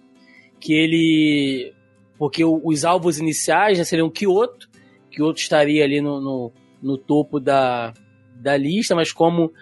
[0.60, 1.72] que ele.
[2.16, 4.68] Porque os alvos iniciais já seriam Kyoto,
[5.10, 7.92] Kyoto estaria ali no, no, no topo da,
[8.36, 9.52] da lista, mas como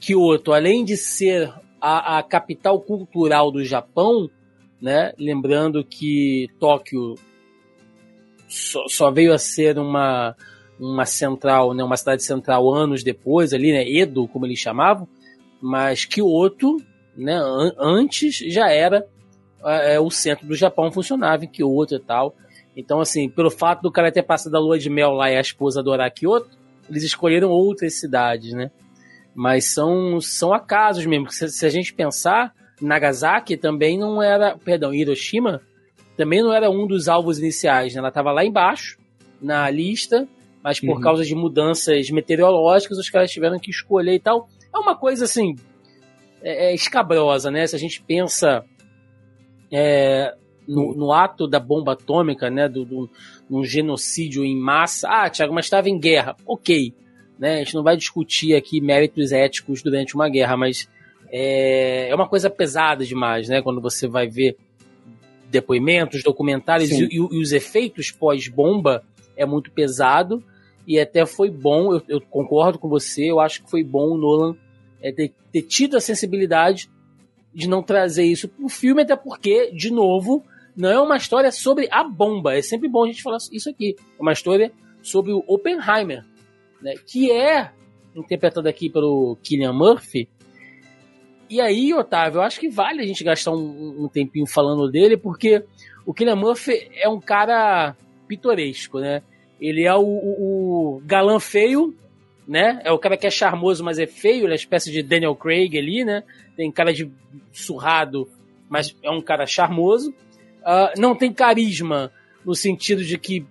[0.00, 4.30] Kyoto, além de ser a, a capital cultural do Japão,
[4.80, 7.14] né, lembrando que Tóquio
[8.48, 10.34] só, só, veio a ser uma,
[10.78, 15.08] uma central, né, uma cidade central anos depois, ali, né, Edo, como eles chamavam,
[15.60, 16.78] mas Kyoto
[17.18, 19.04] né, an antes já era
[19.64, 22.34] é, o centro do Japão funcionava em Kyoto e tal.
[22.76, 25.40] Então, assim, pelo fato do cara ter passado a lua de mel lá e a
[25.40, 26.48] esposa adorar Kyoto,
[26.88, 28.70] eles escolheram outras cidades, né?
[29.34, 31.30] Mas são, são acasos mesmo.
[31.30, 34.56] Se, se a gente pensar, Nagasaki também não era.
[34.56, 35.60] Perdão, Hiroshima
[36.16, 37.98] também não era um dos alvos iniciais, né?
[37.98, 38.98] Ela estava lá embaixo,
[39.40, 40.26] na lista,
[40.62, 41.00] mas por uhum.
[41.00, 44.48] causa de mudanças meteorológicas, os caras tiveram que escolher e tal.
[44.74, 45.56] É uma coisa assim,
[46.42, 47.66] é, é escabrosa, né?
[47.66, 48.64] Se a gente pensa
[49.70, 50.34] é,
[50.66, 52.68] no, no, ato da bomba atômica, né?
[52.68, 53.10] Do, do,
[53.50, 55.08] um genocídio em massa.
[55.08, 56.36] Ah, Tiago, mas estava em guerra.
[56.46, 56.92] Ok.
[57.38, 57.54] Né?
[57.54, 60.88] A gente não vai discutir aqui méritos éticos durante uma guerra, mas
[61.30, 63.62] é, é uma coisa pesada demais, né?
[63.62, 64.56] Quando você vai ver
[65.50, 69.02] depoimentos, documentários e, e, e, os efeitos pós-bomba
[69.36, 70.42] é muito pesado
[70.86, 74.18] e até foi bom, eu, eu, concordo com você, eu acho que foi bom o
[74.18, 74.56] Nolan
[75.02, 76.90] é, ter, ter tido a sensibilidade
[77.54, 80.44] de não trazer isso pro filme, até porque, de novo,
[80.76, 82.56] não é uma história sobre a bomba.
[82.56, 83.96] É sempre bom a gente falar isso aqui.
[83.98, 86.24] É uma história sobre o Oppenheimer,
[86.80, 87.72] né, que é
[88.14, 90.28] interpretado aqui pelo Killian Murphy.
[91.50, 95.16] E aí, Otávio, eu acho que vale a gente gastar um, um tempinho falando dele,
[95.16, 95.64] porque
[96.04, 99.22] o Killian Murphy é um cara pitoresco, né?
[99.60, 101.96] Ele é o, o, o galã feio
[102.48, 102.80] né?
[102.82, 105.36] É o cara que é charmoso, mas é feio, ele é uma espécie de Daniel
[105.36, 106.24] Craig ali, né?
[106.56, 107.12] Tem cara de
[107.52, 108.26] surrado,
[108.70, 110.10] mas é um cara charmoso.
[110.60, 112.10] Uh, não tem carisma
[112.44, 113.44] no sentido de que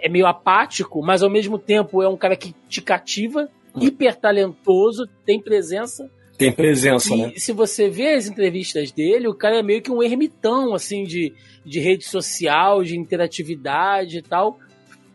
[0.00, 3.80] é meio apático, mas ao mesmo tempo é um cara que te cativa, hum.
[3.80, 7.32] hiper talentoso, tem presença, Tem presença, e né?
[7.36, 11.32] se você vê as entrevistas dele, o cara é meio que um ermitão, assim, de,
[11.64, 14.58] de rede social, de interatividade e tal.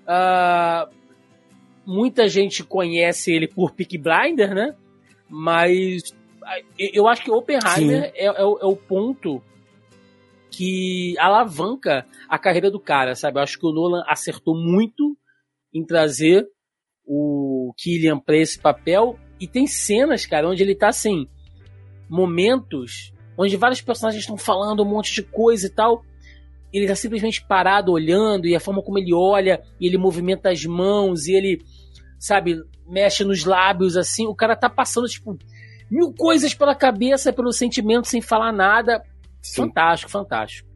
[0.08, 0.99] Uh,
[1.90, 4.76] muita gente conhece ele por Peak Blinder, né?
[5.28, 6.16] Mas
[6.78, 9.42] eu acho que Oppenheimer é, é, é, o ponto
[10.52, 13.40] que alavanca a carreira do cara, sabe?
[13.40, 15.18] Eu acho que o Nolan acertou muito
[15.74, 16.48] em trazer
[17.06, 21.28] o Killian para esse papel e tem cenas, cara, onde ele tá assim,
[22.08, 26.04] momentos onde vários personagens estão falando um monte de coisa e tal.
[26.74, 30.66] Ele tá simplesmente parado olhando e a forma como ele olha e ele movimenta as
[30.66, 31.64] mãos e ele,
[32.20, 34.28] sabe, mexe nos lábios assim.
[34.28, 35.38] O cara tá passando, tipo,
[35.90, 39.02] mil coisas pela cabeça, pelo sentimento, sem falar nada.
[39.42, 39.64] Sim.
[39.64, 40.70] Fantástico, fantástico.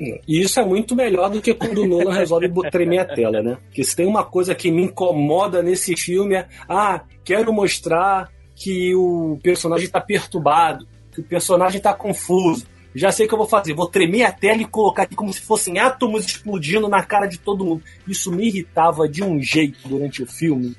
[0.00, 3.58] E isso é muito melhor do que quando o Nolan resolve tremer a tela, né?
[3.64, 8.94] Porque se tem uma coisa que me incomoda nesse filme é, ah, quero mostrar que
[8.94, 12.64] o personagem está perturbado, que o personagem está confuso.
[12.98, 15.32] Já sei o que eu vou fazer, vou tremer a tela e colocar aqui como
[15.32, 17.82] se fossem átomos explodindo na cara de todo mundo.
[18.06, 20.76] Isso me irritava de um jeito durante o filme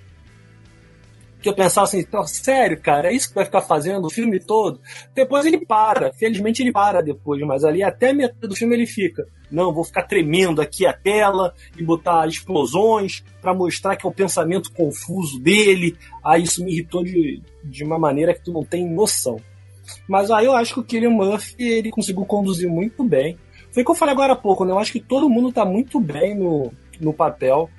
[1.42, 4.82] que eu pensava assim, sério, cara, é isso que vai ficar fazendo o filme todo?
[5.16, 9.26] Depois ele para, felizmente ele para depois, mas ali até metade do filme ele fica.
[9.50, 14.14] Não, vou ficar tremendo aqui a tela e botar explosões para mostrar que é o
[14.14, 15.98] pensamento confuso dele.
[16.24, 19.40] Aí isso me irritou de, de uma maneira que tu não tem noção.
[20.08, 23.38] Mas aí eu acho que o Killian Murphy ele conseguiu conduzir muito bem.
[23.71, 24.71] Foi o que eu falei agora há pouco, né?
[24.71, 27.69] Eu acho que todo mundo tá muito bem no, no papel.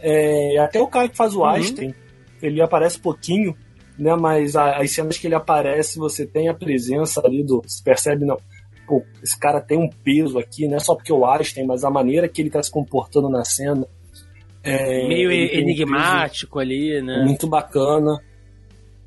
[0.00, 1.46] É, até o cara que faz o uhum.
[1.46, 1.94] Einstein,
[2.40, 3.56] ele aparece pouquinho,
[3.98, 4.14] né?
[4.16, 7.62] Mas as cenas que ele aparece, você tem a presença ali do.
[7.66, 8.36] Você percebe, não.
[8.86, 11.90] Pô, esse cara tem um peso aqui, não é só porque o Einstein, mas a
[11.90, 13.86] maneira que ele tá se comportando na cena.
[14.62, 17.24] É, Meio enigmático ali, né?
[17.24, 18.20] Muito bacana.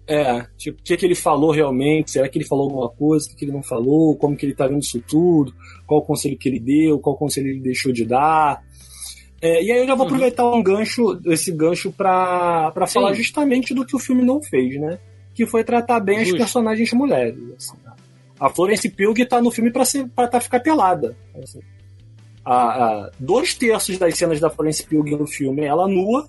[0.05, 2.11] É, tipo, o que, que ele falou realmente?
[2.11, 3.25] Será que ele falou alguma coisa?
[3.25, 4.15] O que, que ele não falou?
[4.17, 5.53] Como que ele tá vendo isso tudo?
[5.87, 6.99] Qual o conselho que ele deu?
[6.99, 8.61] Qual conselho ele deixou de dar?
[9.41, 10.13] É, e aí eu já vou uhum.
[10.13, 14.99] aproveitar um gancho, esse gancho para falar justamente do que o filme não fez, né?
[15.33, 16.35] Que foi tratar bem Justo.
[16.35, 17.43] as personagens mulheres.
[17.57, 17.91] Assim, né?
[18.39, 21.17] A Florence Pugh tá no filme pra tá, ficar pelada.
[21.41, 21.59] Assim.
[22.43, 26.27] A, a, dois terços das cenas da Florence Pugh no filme ela nua,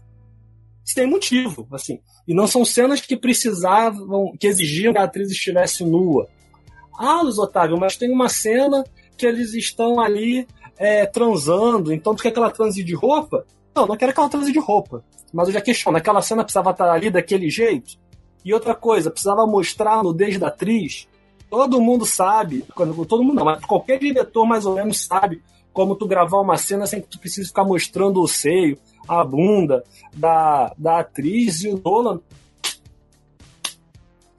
[0.85, 2.01] sem motivo, assim.
[2.27, 6.29] E não são cenas que precisavam, que exigiam que a atriz estivesse nua.
[6.99, 8.85] Ah, Luiz Otávio, mas tem uma cena
[9.17, 13.45] que eles estão ali é, transando, então tu quer que ela transe de roupa?
[13.75, 15.05] Não, não quero que ela transe de roupa.
[15.33, 17.99] Mas eu já questiono, aquela cena precisava estar ali daquele jeito?
[18.45, 21.09] E outra coisa, precisava mostrar a nudez da atriz?
[21.51, 22.65] Todo mundo sabe,
[23.09, 25.43] todo mundo não, mas qualquer diretor mais ou menos sabe
[25.75, 29.85] como tu gravar uma cena sem que tu precise ficar mostrando o seio, a bunda
[30.15, 32.21] da, da atriz e o Nolan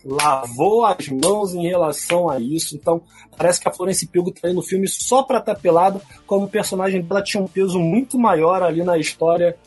[0.03, 2.75] lavou as mãos em relação a isso.
[2.75, 3.01] Então,
[3.35, 6.45] parece que a Florence Pugh tá aí no filme só pra estar tá pelada, como
[6.45, 9.57] o personagem dela tinha um peso muito maior ali na história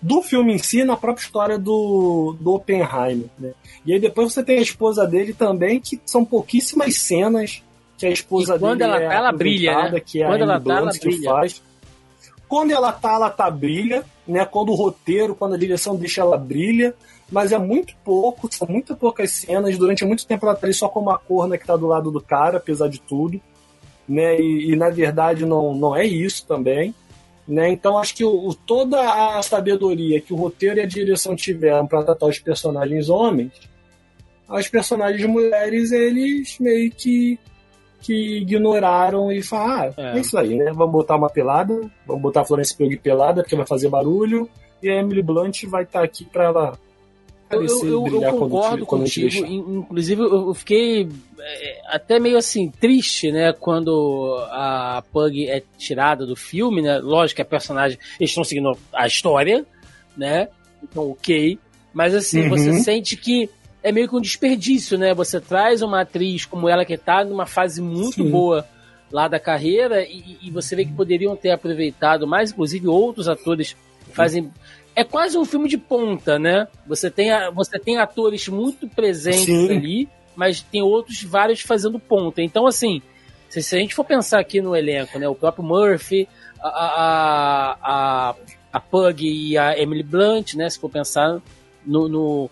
[0.00, 3.28] do filme em si, na própria história do, do Oppenheimer.
[3.38, 3.52] Né?
[3.84, 7.62] E aí depois você tem a esposa dele também, que são pouquíssimas cenas
[7.96, 10.00] que a esposa e quando dele ela é tá, ela brilha, né?
[10.00, 11.30] que é quando a ela tá, ela que brilha.
[11.30, 11.62] faz.
[12.48, 14.44] Quando ela tá, ela tá brilha, né?
[14.44, 16.94] Quando o roteiro, quando a direção deixa ela brilha
[17.30, 19.76] mas é muito pouco, são muito poucas cenas.
[19.76, 22.20] Durante muito tempo ela tá ali só com uma corna que tá do lado do
[22.20, 23.40] cara, apesar de tudo.
[24.08, 24.38] Né?
[24.40, 26.94] E, e na verdade não, não é isso também.
[27.46, 27.70] Né?
[27.70, 29.00] Então acho que o, toda
[29.36, 33.52] a sabedoria que o roteiro e a direção tiveram para tratar os personagens homens,
[34.48, 37.38] as personagens mulheres eles meio que
[38.06, 40.16] que ignoraram e falaram, ah, é.
[40.16, 40.20] é.
[40.20, 40.70] isso aí, né?
[40.72, 41.74] Vamos botar uma pelada,
[42.06, 44.48] vamos botar a Florence Pugh pelada porque vai fazer barulho
[44.80, 46.78] e a Emily Blunt vai estar tá aqui para ela
[47.50, 49.46] eu, eu, eu concordo quando te, contigo.
[49.46, 53.52] Inclusive, eu fiquei é, até meio assim, triste, né?
[53.52, 56.98] Quando a Pug é tirada do filme, né?
[56.98, 57.98] Lógico que a personagem.
[58.18, 59.64] Eles estão seguindo a história,
[60.16, 60.48] né?
[60.82, 61.56] Então, ok.
[61.94, 62.48] Mas assim, uhum.
[62.48, 63.48] você sente que
[63.86, 65.14] é meio que um desperdício, né?
[65.14, 68.30] Você traz uma atriz como ela que tá numa fase muito Sim.
[68.30, 68.66] boa
[69.12, 73.76] lá da carreira e, e, você vê que poderiam ter aproveitado mais, inclusive outros atores
[74.12, 74.50] fazem
[74.92, 76.66] é quase um filme de ponta, né?
[76.84, 79.70] Você tem, você tem atores muito presentes Sim.
[79.70, 82.42] ali, mas tem outros vários fazendo ponta.
[82.42, 83.00] Então, assim,
[83.48, 85.28] se, se, a gente for pensar aqui no elenco, né?
[85.28, 86.26] O próprio Murphy,
[86.60, 88.34] a, a, a,
[88.72, 90.68] a Pug e a Emily Blunt, né?
[90.68, 91.40] Se for pensar
[91.86, 92.50] no, no,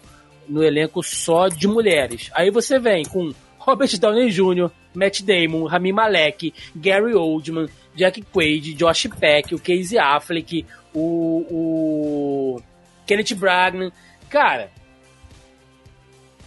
[0.48, 2.30] no elenco só de mulheres.
[2.34, 8.74] Aí você vem com Robert Downey Jr., Matt Damon, Rami Malek, Gary Oldman, Jack Quaid,
[8.74, 12.62] Josh Peck, o Casey Affleck, o, o
[13.06, 13.90] Kenneth Bragman.
[14.28, 14.70] Cara,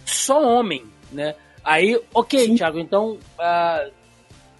[0.04, 1.34] só homem, né?
[1.64, 2.56] Aí, ok, Sim.
[2.56, 3.92] Thiago, então uh,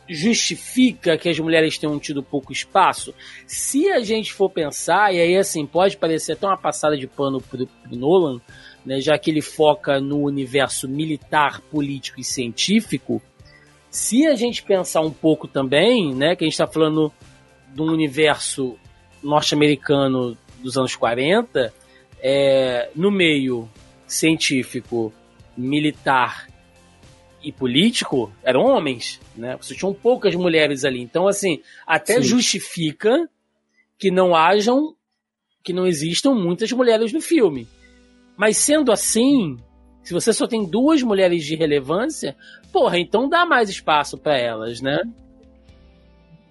[0.08, 3.14] justifica que as mulheres tenham tido pouco espaço?
[3.46, 7.40] Se a gente for pensar, e aí assim, pode parecer até uma passada de pano
[7.40, 8.40] pro, pro Nolan,
[8.88, 13.20] né, já que ele foca no universo militar, político e científico,
[13.90, 17.12] se a gente pensar um pouco também, né, que a gente está falando
[17.68, 18.78] de um universo
[19.22, 21.70] norte-americano dos anos 40,
[22.22, 23.68] é, no meio
[24.06, 25.12] científico,
[25.54, 26.48] militar
[27.42, 29.56] e político eram homens, né?
[29.60, 31.00] Você tinham poucas mulheres ali.
[31.00, 32.22] Então, assim, até Sim.
[32.22, 33.28] justifica
[33.98, 34.96] que não hajam,
[35.62, 37.68] que não existam muitas mulheres no filme.
[38.38, 39.58] Mas sendo assim,
[40.04, 42.36] se você só tem duas mulheres de relevância,
[42.72, 45.02] porra, então dá mais espaço para elas, né?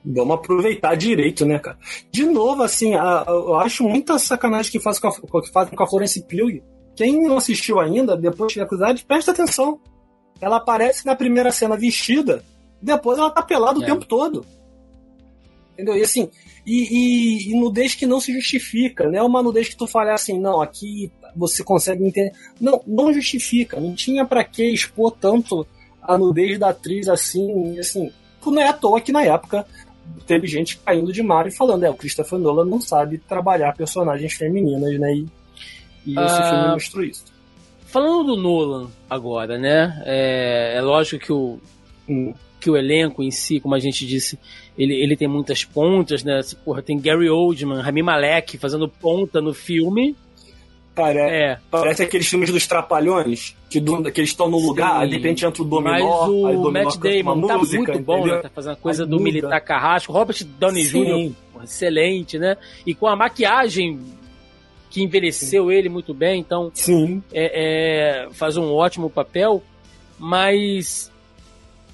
[0.05, 1.77] Vamos aproveitar direito, né, cara?
[2.11, 5.75] De novo, assim, a, a, eu acho muita sacanagem que fazem com a, que fazem
[5.75, 6.61] com a Florence Pugh.
[6.95, 9.79] Quem não assistiu ainda, depois de curiosidade, presta atenção.
[10.39, 12.43] Ela aparece na primeira cena vestida,
[12.81, 13.83] depois ela tá pelada é.
[13.83, 14.45] o tempo todo.
[15.73, 15.95] Entendeu?
[15.95, 16.29] E assim,
[16.65, 19.21] e, e, e, nudez que não se justifica, né?
[19.21, 22.31] Uma nudez que tu fala assim, não, aqui você consegue entender.
[22.59, 23.79] Não, não justifica.
[23.79, 25.65] Não tinha para que expor tanto
[26.01, 28.11] a nudez da atriz assim, assim.
[28.45, 29.65] Não é à toa que na época
[30.25, 34.33] teve gente caindo de mar e falando, é, o Christopher Nolan não sabe trabalhar personagens
[34.33, 35.13] femininas, né?
[35.13, 35.27] E,
[36.05, 37.25] e esse uh, filme mostrou isso.
[37.85, 40.01] Falando do Nolan agora, né?
[40.05, 41.59] É, é lógico que o,
[42.07, 42.33] hum.
[42.59, 44.39] que o elenco em si, como a gente disse,
[44.77, 46.39] ele, ele tem muitas pontas, né?
[46.63, 50.15] Porra, tem Gary Oldman, Rami Malek fazendo ponta no filme.
[50.97, 51.59] Cara, é.
[51.69, 55.45] parece aqueles filmes dos Trapalhões, que, do, que eles estão no lugar, Sim, de repente
[55.45, 58.39] entra o Dominó, mas o, o Matt Damon tá música, muito bom, né?
[58.39, 60.11] Tá fazendo a coisa do militar carrasco.
[60.11, 62.57] Robert Downey Jr., excelente, né?
[62.83, 63.99] E com a maquiagem
[64.89, 65.71] que envelheceu Sim.
[65.75, 67.21] ele muito bem, então Sim.
[67.31, 69.61] É, é, faz um ótimo papel,
[70.17, 71.11] mas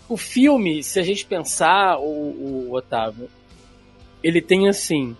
[0.07, 3.27] o filme, se a gente pensar, o, o Otávio,
[4.23, 5.13] ele tem assim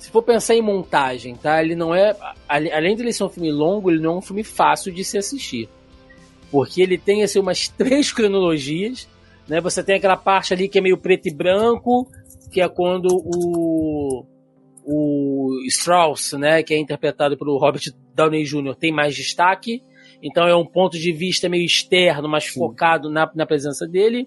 [0.00, 1.62] se for pensar em montagem, tá?
[1.62, 2.16] Ele não é.
[2.48, 5.18] Além de ele ser um filme longo, ele não é um filme fácil de se
[5.18, 5.68] assistir.
[6.50, 9.06] Porque ele tem assim, umas três cronologias.
[9.46, 9.60] Né?
[9.60, 12.10] Você tem aquela parte ali que é meio preto e branco,
[12.50, 14.24] que é quando o.
[14.92, 17.82] O Strauss, né, que é interpretado pelo Robert
[18.14, 19.84] Downey Jr., tem mais destaque.
[20.22, 22.58] Então é um ponto de vista meio externo, mais Sim.
[22.58, 24.26] focado na, na presença dele.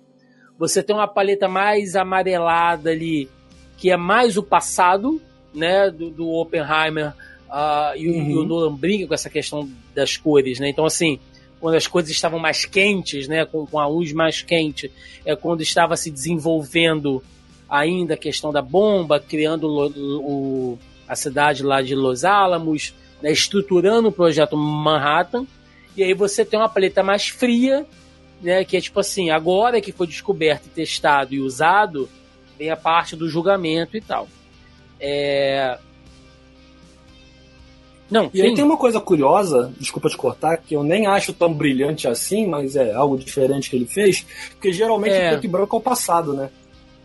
[0.57, 3.27] Você tem uma paleta mais amarelada ali,
[3.75, 5.19] que é mais o passado,
[5.53, 7.13] né, do, do Oppenheimer
[7.49, 8.29] uh, e, uhum.
[8.29, 10.69] e, o Nolan brinca com essa questão das cores, né?
[10.69, 11.19] Então, assim,
[11.59, 14.91] quando as coisas estavam mais quentes, né, com, com a luz mais quente,
[15.23, 17.23] é quando estava se desenvolvendo
[17.69, 19.87] ainda a questão da bomba, criando o,
[20.19, 25.47] o, a cidade lá de Los Alamos, né, estruturando o projeto Manhattan,
[25.95, 27.85] e aí você tem uma paleta mais fria,
[28.41, 32.09] né, que é tipo assim, agora que foi descoberto, testado e usado,
[32.57, 34.27] vem a parte do julgamento e tal.
[35.05, 35.77] É...
[38.09, 38.41] Não, e tem...
[38.43, 42.47] aí tem uma coisa curiosa, desculpa te cortar, que eu nem acho tão brilhante assim,
[42.47, 45.27] mas é algo diferente que ele fez, porque geralmente é.
[45.27, 46.49] o preto e branco é o passado, né?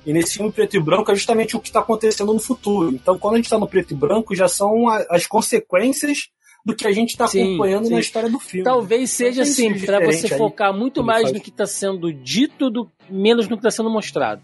[0.06, 2.94] E nesse filme preto e branco é justamente o que está acontecendo no futuro.
[2.94, 6.28] Então, quando a gente está no preto e branco, já são as consequências
[6.64, 7.94] do que a gente está acompanhando sim.
[7.94, 8.64] na história do filme.
[8.64, 11.32] Talvez seja assim, para você focar muito mais faz.
[11.32, 14.42] no que está sendo dito do menos no que está sendo mostrado.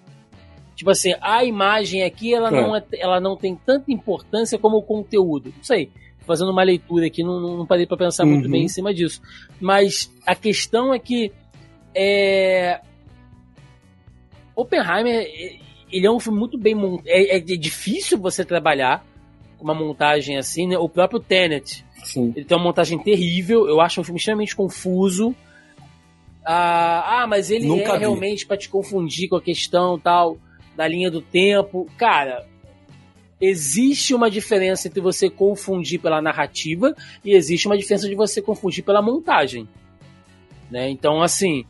[0.75, 2.51] Tipo assim, a imagem aqui ela, é.
[2.51, 5.53] Não, é, ela não tem tanta importância como o conteúdo.
[5.57, 5.91] Não sei.
[6.27, 8.33] Fazendo uma leitura aqui, não, não parei para pensar uhum.
[8.33, 9.21] muito bem em cima disso.
[9.61, 11.31] Mas a questão é que
[11.95, 12.81] é...
[14.57, 15.27] Oppenheimer,
[15.91, 17.07] ele é um filme muito bem montado.
[17.07, 19.05] É, é, difícil você trabalhar
[19.59, 20.79] com uma montagem assim, né?
[20.79, 21.85] O próprio Tenet.
[22.03, 22.33] Sim.
[22.35, 23.69] Ele tem uma montagem terrível.
[23.69, 25.35] Eu acho um filme extremamente confuso.
[26.45, 27.99] Ah, ah mas ele Nunca é vi.
[27.99, 30.39] realmente para te confundir com a questão tal
[30.77, 31.89] da linha do tempo.
[31.97, 32.47] Cara,
[33.41, 38.85] existe uma diferença entre você confundir pela narrativa e existe uma diferença de você confundir
[38.85, 39.69] pela montagem.
[40.71, 40.89] Né?
[40.89, 41.65] Então, assim,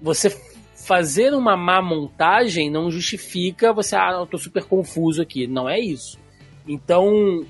[0.00, 0.30] você
[0.74, 5.46] fazer uma má montagem não justifica você, ah, eu tô super confuso aqui.
[5.46, 6.18] Não é isso.
[6.66, 7.46] Então,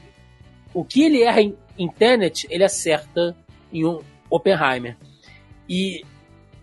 [0.72, 3.36] o que ele erra em, Tenet, ele acerta
[3.72, 4.96] em um Oppenheimer.
[5.68, 6.05] E,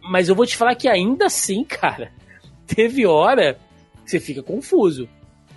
[0.01, 2.11] mas eu vou te falar que ainda assim, cara,
[2.65, 3.57] teve hora
[4.09, 5.07] você fica confuso.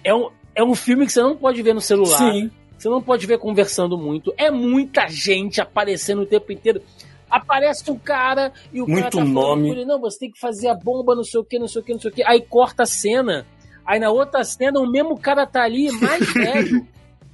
[0.03, 2.19] É um, é um filme que você não pode ver no celular.
[2.19, 2.51] Sim.
[2.77, 4.33] Você não pode ver conversando muito.
[4.37, 6.81] É muita gente aparecendo o tempo inteiro.
[7.31, 9.71] Aparece um cara e o muito cara tá nome.
[9.71, 11.85] Ele, não, você tem que fazer a bomba, não sei o que, não sei o
[11.85, 12.23] que, não sei o que.
[12.25, 13.47] Aí corta a cena.
[13.85, 16.87] Aí na outra cena, o mesmo cara tá ali, mais velho,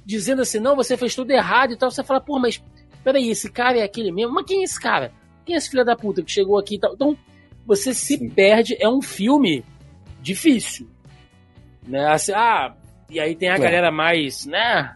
[0.05, 1.91] dizendo assim: não, você fez tudo errado e tal.
[1.91, 2.61] Você fala, pô, mas
[3.03, 4.33] peraí, esse cara é aquele mesmo?
[4.33, 5.13] Mas quem é esse cara?
[5.45, 6.93] quem é esse filho da puta que chegou aqui e tal?
[6.95, 7.17] Então,
[7.65, 8.29] você se Sim.
[8.29, 8.75] perde.
[8.79, 9.63] É um filme
[10.21, 10.89] difícil.
[11.87, 12.05] Né?
[12.07, 12.73] Assim, ah,
[13.09, 13.59] e aí tem a é.
[13.59, 14.95] galera mais, né?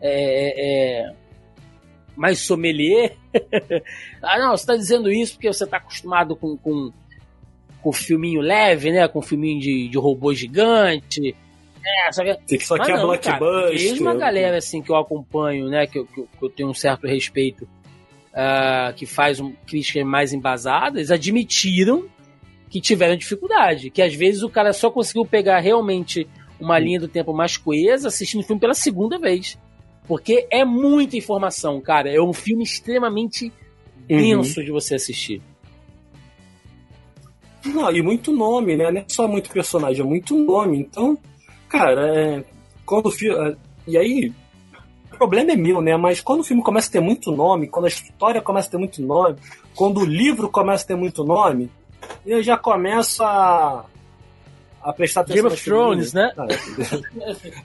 [0.00, 1.12] É, é,
[2.16, 3.16] mais sommelier.
[4.22, 6.92] ah, não, você tá dizendo isso porque você tá acostumado com, com,
[7.80, 9.06] com filminho leve, né?
[9.08, 11.36] Com filminho de, de robô gigante.
[11.84, 13.72] É, que, só que é blockbuster.
[13.72, 15.86] Mesmo a galera assim que eu acompanho, né?
[15.86, 17.62] Que, que, que eu tenho um certo respeito,
[18.32, 22.08] uh, que faz um, críticas mais embasadas, admitiram
[22.68, 23.90] que tiveram dificuldade.
[23.90, 26.26] Que às vezes o cara só conseguiu pegar realmente
[26.58, 29.58] uma linha do tempo mais coesa assistindo o filme pela segunda vez.
[30.06, 32.10] Porque é muita informação, cara.
[32.10, 33.52] É um filme extremamente
[34.08, 34.16] uhum.
[34.16, 34.66] denso uhum.
[34.66, 35.42] de você assistir.
[37.64, 38.90] Não, e muito nome, né?
[38.90, 40.78] Não é só muito personagem, é muito nome.
[40.78, 41.18] Então,
[41.68, 42.44] cara, é...
[42.84, 43.50] quando o filme.
[43.50, 43.56] É,
[43.88, 44.32] e aí,
[45.12, 45.96] o problema é meu, né?
[45.96, 48.78] Mas quando o filme começa a ter muito nome, quando a história começa a ter
[48.78, 49.36] muito nome,
[49.74, 51.70] quando o livro começa a ter muito nome,
[52.24, 53.84] eu já começo a,
[54.82, 55.42] a prestar atenção.
[55.42, 56.32] Game of Thrones, né?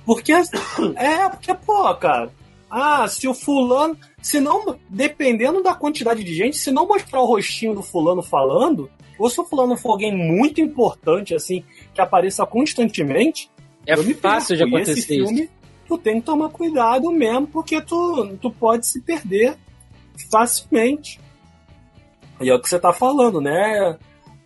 [0.05, 2.31] porque é, porque, pô, cara.
[2.69, 3.97] Ah, se o fulano.
[4.21, 8.89] Se não, dependendo da quantidade de gente, se não mostrar o rostinho do fulano falando,
[9.19, 11.63] ou se o fulano for alguém muito importante, assim,
[11.93, 13.51] que apareça constantemente.
[13.85, 15.51] É fácil de acontecer esse filme, isso.
[15.87, 19.57] Tu tem que tomar cuidado mesmo, porque tu, tu pode se perder
[20.31, 21.19] facilmente.
[22.39, 23.97] E é o que você tá falando, né?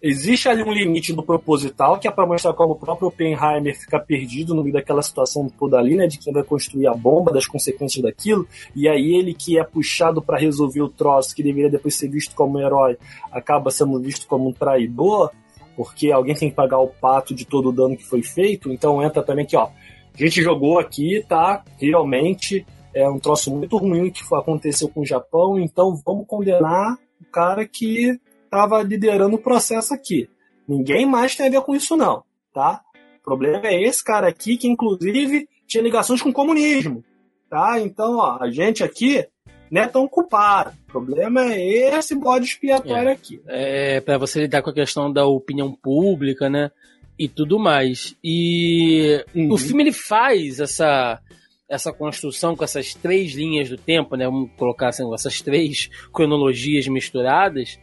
[0.07, 3.99] Existe ali um limite do proposital, que é para mostrar como o próprio Oppenheimer fica
[3.99, 6.05] perdido no meio daquela situação toda ali, né?
[6.05, 8.47] De quem vai construir a bomba, das consequências daquilo.
[8.75, 12.35] E aí ele que é puxado para resolver o troço, que deveria depois ser visto
[12.35, 12.99] como um herói,
[13.31, 15.31] acaba sendo visto como um traidor,
[15.75, 18.71] porque alguém tem que pagar o pato de todo o dano que foi feito.
[18.71, 21.63] Então entra também que, ó, a gente jogou aqui, tá?
[21.79, 27.25] Realmente é um troço muito ruim que aconteceu com o Japão, então vamos condenar o
[27.31, 28.19] cara que
[28.55, 30.29] estava liderando o processo aqui.
[30.67, 32.81] Ninguém mais tem a ver com isso, não, tá?
[33.21, 37.03] O problema é esse cara aqui, que inclusive tinha ligações com o comunismo,
[37.49, 37.79] tá?
[37.79, 39.25] Então, ó, a gente aqui
[39.69, 40.71] não é tão culpado.
[40.87, 43.41] O problema é esse bode expiatório é, aqui.
[43.47, 46.71] É, para você lidar com a questão da opinião pública, né?
[47.17, 48.15] E tudo mais.
[48.23, 49.51] E uhum.
[49.51, 51.19] o filme ele faz essa
[51.67, 54.25] essa construção com essas três linhas do tempo, né?
[54.25, 57.79] Vamos colocar assim, essas três cronologias misturadas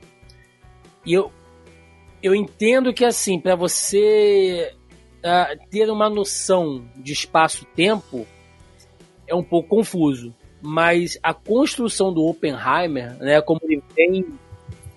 [1.04, 1.32] e eu,
[2.22, 4.72] eu entendo que, assim, para você
[5.18, 8.26] uh, ter uma noção de espaço-tempo
[9.26, 10.34] é um pouco confuso.
[10.60, 14.24] Mas a construção do Oppenheimer, né, como ele vem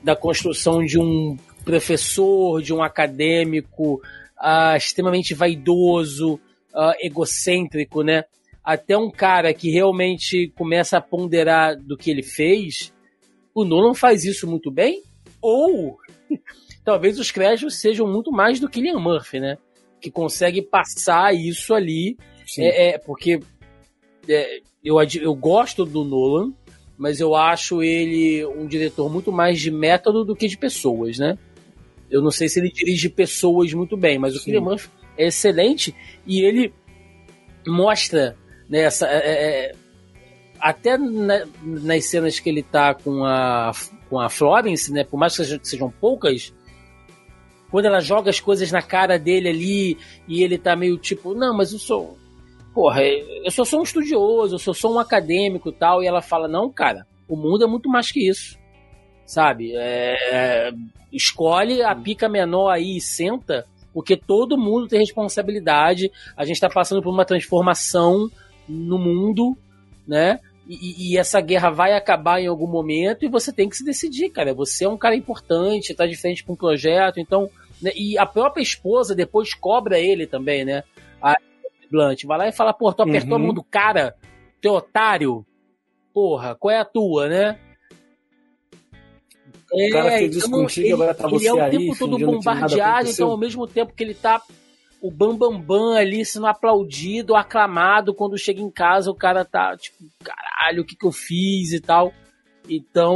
[0.03, 3.95] da construção de um professor, de um acadêmico
[4.39, 8.25] uh, extremamente vaidoso, uh, egocêntrico, né?
[8.63, 12.93] Até um cara que realmente começa a ponderar do que ele fez.
[13.53, 15.01] O Nolan faz isso muito bem
[15.45, 15.99] ou
[16.83, 19.57] talvez os créditos sejam muito mais do que Liam Murphy, né?
[20.01, 22.17] Que consegue passar isso ali.
[22.57, 23.39] É, é, porque
[24.27, 26.53] é, eu, eu gosto do Nolan,
[26.97, 31.37] mas eu acho ele um diretor muito mais de método do que de pessoas, né?
[32.09, 34.59] Eu não sei se ele dirige pessoas muito bem, mas o Sim.
[34.59, 36.73] Murphy é excelente e ele
[37.67, 38.37] mostra
[38.69, 39.71] né, essa, é, é,
[40.59, 43.71] até na, nas cenas que ele tá com a,
[44.15, 45.03] com a Florence, né?
[45.03, 46.53] Por mais que sejam, poucas,
[47.69, 51.53] quando ela joga as coisas na cara dele ali e ele tá meio tipo, não,
[51.53, 52.17] mas eu sou.
[52.73, 56.01] Porra, eu só sou um estudioso, eu só sou um acadêmico e tal.
[56.01, 58.57] E ela fala, não, cara, o mundo é muito mais que isso.
[59.25, 59.73] Sabe?
[59.75, 60.71] É,
[61.11, 66.09] escolhe a pica menor aí e senta, porque todo mundo tem responsabilidade.
[66.37, 68.31] A gente tá passando por uma transformação
[68.65, 69.57] no mundo,
[70.07, 70.39] né?
[70.67, 74.29] E, e, essa guerra vai acabar em algum momento e você tem que se decidir,
[74.29, 74.53] cara.
[74.53, 77.49] Você é um cara importante, tá de frente com um projeto, então.
[77.81, 80.83] Né, e a própria esposa depois cobra ele também, né?
[81.21, 81.35] A
[81.91, 83.35] Blunt vai lá e fala: pô, tu apertou uhum.
[83.35, 84.15] a mão do cara,
[84.59, 85.45] teu otário.
[86.11, 87.59] Porra, qual é a tua, né?
[89.71, 91.99] O cara fez isso então, contigo, ele, agora tá ele você é o aí, tempo
[91.99, 94.41] todo bombardeado, então ao mesmo tempo que ele tá
[95.05, 99.77] o bambambam bam, bam ali sendo aplaudido, aclamado, quando chega em casa o cara tá
[99.77, 102.11] tipo, caralho, o que que eu fiz e tal.
[102.67, 103.15] Então,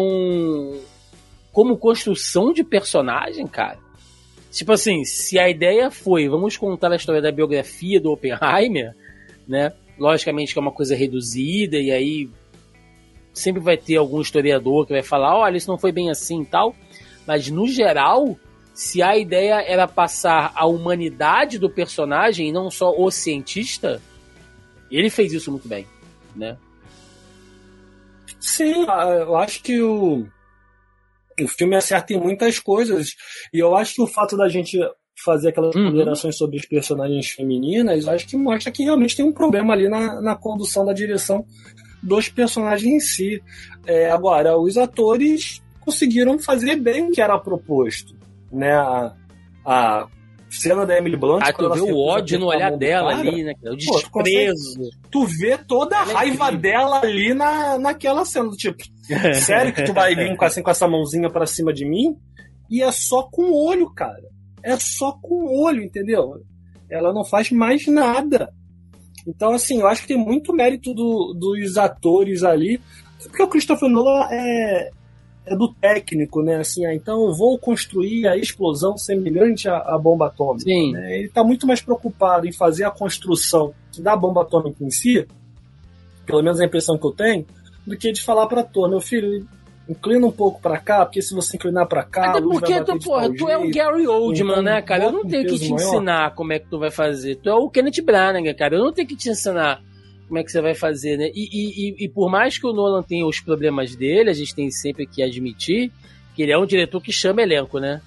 [1.51, 3.79] como construção de personagem, cara,
[4.51, 8.95] tipo assim, se a ideia foi, vamos contar a história da biografia do Oppenheimer,
[9.47, 9.73] né?
[9.97, 12.29] Logicamente que é uma coisa reduzida e aí
[13.33, 16.45] sempre vai ter algum historiador que vai falar, olha, isso não foi bem assim e
[16.45, 16.75] tal,
[17.25, 18.37] mas no geral,
[18.79, 24.01] se a ideia era passar a humanidade do personagem e não só o cientista,
[24.89, 25.85] ele fez isso muito bem,
[26.33, 26.57] né?
[28.39, 28.85] Sim,
[29.19, 30.25] eu acho que o
[31.41, 33.15] o filme acerta em muitas coisas.
[33.53, 34.79] E eu acho que o fato da gente
[35.25, 35.91] fazer aquelas uhum.
[35.91, 40.21] ponderações sobre os personagens femininas, acho que mostra que realmente tem um problema ali na,
[40.21, 41.45] na condução da direção
[42.01, 43.43] dos personagens em si.
[43.85, 48.18] É, agora, os atores conseguiram fazer bem o que era proposto.
[48.51, 48.73] Né?
[48.73, 49.13] A,
[49.65, 50.07] a
[50.49, 51.41] cena da Emily Blunt.
[51.43, 53.53] Ah, tu vê o ódio no olhar dela cara, ali, né?
[53.63, 54.79] O desprezo.
[54.79, 58.49] Pô, tu, vê toda a é raiva dela ali na, naquela cena.
[58.51, 58.77] Tipo,
[59.35, 62.17] sério que tu vai vir com, assim, com essa mãozinha para cima de mim?
[62.69, 64.23] E é só com o olho, cara.
[64.63, 66.41] É só com o olho, entendeu?
[66.89, 68.51] Ela não faz mais nada.
[69.27, 72.81] Então, assim, eu acho que tem muito mérito do, dos atores ali.
[73.23, 74.89] Porque o Christopher Nolan é,
[75.45, 76.57] é do técnico, né?
[76.57, 80.63] Assim, ah, então eu vou construir a explosão semelhante à, à bomba atômica.
[80.63, 80.93] Sim.
[80.93, 81.17] Né?
[81.17, 85.27] Ele está muito mais preocupado em fazer a construção da bomba atômica em si,
[86.25, 87.45] pelo menos a impressão que eu tenho,
[87.85, 89.47] do que de falar para ator, meu filho,
[89.89, 93.33] inclina um pouco para cá, porque se você inclinar para cá, Até porque tu, porra,
[93.33, 95.05] tu é o Gary Oldman, então, né, cara?
[95.05, 95.87] Eu não tenho que te maior.
[95.87, 97.35] ensinar como é que tu vai fazer.
[97.37, 98.75] Tu é o Kenneth Branagh, cara.
[98.75, 99.81] Eu não tenho que te ensinar
[100.29, 101.29] como é que você vai fazer, né?
[101.33, 104.71] E, e, e, por mais que o Nolan tenha os problemas dele, a gente tem
[104.71, 105.91] sempre que admitir
[106.33, 108.01] que ele é um diretor que chama elenco, né?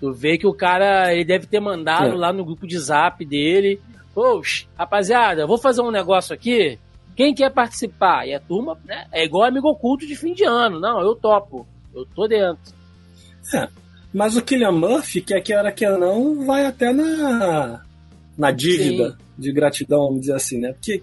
[0.00, 2.14] Tu vê que o cara, ele deve ter mandado é.
[2.14, 3.80] lá no grupo de zap dele,
[4.16, 6.78] Poxa, rapaziada, vou fazer um negócio aqui,
[7.14, 8.26] quem quer participar?
[8.26, 9.06] E a turma, né?
[9.12, 10.80] É igual amigo oculto de fim de ano.
[10.80, 11.66] Não, eu topo.
[11.94, 12.72] Eu tô dentro.
[13.54, 13.68] É.
[14.14, 17.82] Mas o Killian Murphy, que é que era que não, vai até na,
[18.38, 19.16] na dívida Sim.
[19.36, 20.72] de gratidão, vamos dizer assim, né?
[20.72, 21.02] Porque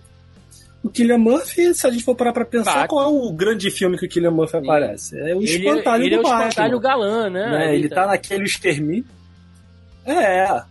[0.83, 3.97] o Killian Murphy, se a gente for parar pra pensar, qual é o grande filme
[3.97, 5.17] que o Killian Murphy aparece?
[5.17, 7.49] É o ele, Espantalho ele do é o Espantalho Galã, né?
[7.49, 7.75] né?
[7.75, 8.01] Ele tá.
[8.01, 9.05] tá naquele extermínio.
[10.05, 10.61] É.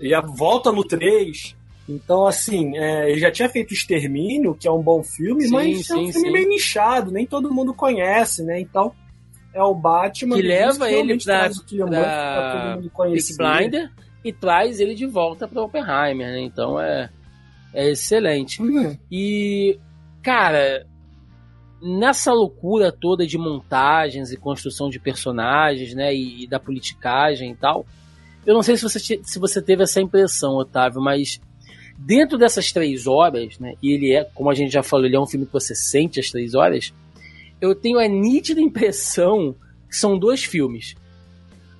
[0.00, 1.54] Ele volta no 3.
[1.88, 5.86] Então, assim, é, ele já tinha feito Extermínio, que é um bom filme, sim, mas
[5.86, 6.32] sim, é um filme sim.
[6.32, 8.60] meio nichado, nem todo mundo conhece, né?
[8.60, 8.92] Então,
[9.52, 13.36] é o Batman que leva ele pra, pra, pra todo mundo conhecer.
[13.36, 13.90] Blinder
[14.24, 16.40] e traz ele de volta para Oppenheimer, né?
[16.40, 17.10] Então é,
[17.74, 18.60] é excelente.
[18.62, 18.96] Uhum.
[19.10, 19.78] E,
[20.22, 20.86] cara,
[21.80, 26.14] nessa loucura toda de montagens e construção de personagens, né?
[26.14, 27.86] E, e da politicagem e tal,
[28.46, 31.40] eu não sei se você, se você teve essa impressão, Otávio, mas
[32.04, 35.20] Dentro dessas três horas, né, e ele é, como a gente já falou, ele é
[35.20, 36.92] um filme que você sente as três horas,
[37.60, 39.54] eu tenho a nítida impressão
[39.88, 40.96] que são dois filmes.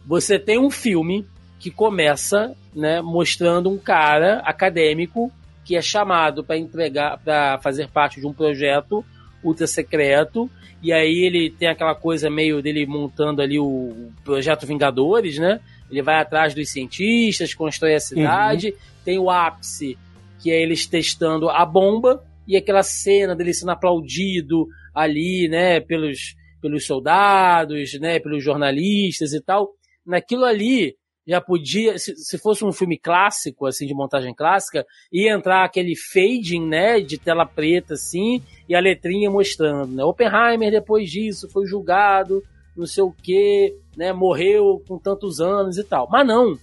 [0.07, 1.26] Você tem um filme
[1.59, 5.32] que começa né, mostrando um cara acadêmico
[5.64, 9.04] que é chamado para entregar, para fazer parte de um projeto
[9.42, 10.50] ultra secreto,
[10.82, 15.60] e aí ele tem aquela coisa meio dele montando ali o projeto Vingadores, né?
[15.90, 18.76] Ele vai atrás dos cientistas, constrói a cidade, uhum.
[19.04, 19.98] tem o ápice
[20.40, 26.34] que é eles testando a bomba e aquela cena dele sendo aplaudido ali, né, pelos,
[26.60, 29.70] pelos soldados, né, pelos jornalistas e tal.
[30.04, 30.96] Naquilo ali
[31.26, 35.94] já podia, se, se fosse um filme clássico, assim, de montagem clássica, ia entrar aquele
[35.94, 41.66] fading, né, de tela preta, assim, e a letrinha mostrando, né, Oppenheimer depois disso foi
[41.66, 42.42] julgado,
[42.76, 46.08] não sei o que, né, morreu com tantos anos e tal.
[46.10, 46.58] Mas não,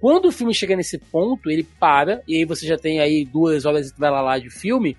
[0.00, 3.64] quando o filme chega nesse ponto, ele para, e aí você já tem aí duas
[3.64, 4.96] horas e lá, lá de filme,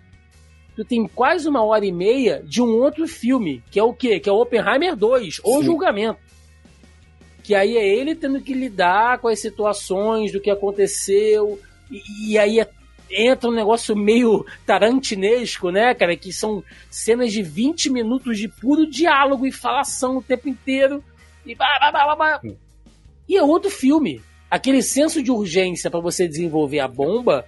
[0.75, 4.19] tu tem quase uma hora e meia de um outro filme, que é o quê?
[4.19, 6.19] Que é o Oppenheimer 2, ou Julgamento.
[7.43, 11.59] Que aí é ele tendo que lidar com as situações do que aconteceu,
[11.91, 12.69] e, e aí é,
[13.11, 16.15] entra um negócio meio tarantinesco, né, cara?
[16.15, 21.03] Que são cenas de 20 minutos de puro diálogo e falação o tempo inteiro.
[21.45, 22.41] E, blá, blá, blá,
[23.27, 24.21] e é outro filme
[24.53, 27.43] aquele senso de urgência para você desenvolver a bomba,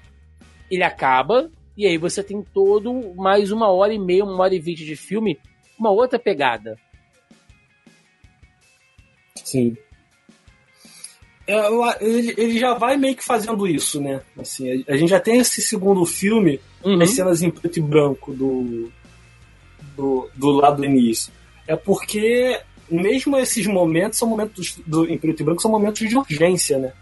[0.72, 4.60] ele acaba, e aí você tem todo mais uma hora e meia, uma hora e
[4.60, 5.40] vinte de filme,
[5.78, 6.76] uma outra pegada.
[9.36, 9.78] Sim.
[11.48, 11.68] É,
[12.02, 14.22] ele, ele já vai meio que fazendo isso, né?
[14.38, 17.02] Assim, a, gente já tem esse segundo filme, uhum.
[17.02, 18.92] as cenas em preto e branco do,
[19.96, 21.32] do, do lado do início.
[21.68, 26.18] É porque mesmo esses momentos são momentos do, em preto e branco são momentos de
[26.18, 26.94] urgência, né?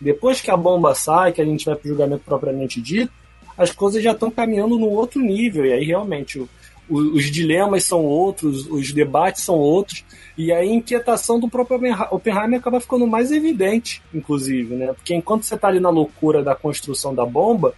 [0.00, 3.12] Depois que a bomba sai, que a gente vai para o julgamento propriamente dito,
[3.56, 6.48] as coisas já estão caminhando num outro nível e aí realmente o,
[6.90, 10.04] os dilemas são outros, os debates são outros
[10.36, 11.78] e a inquietação do próprio
[12.10, 14.92] Oppenheimer acaba ficando mais evidente, inclusive, né?
[14.92, 17.74] Porque enquanto você está ali na loucura da construção da bomba,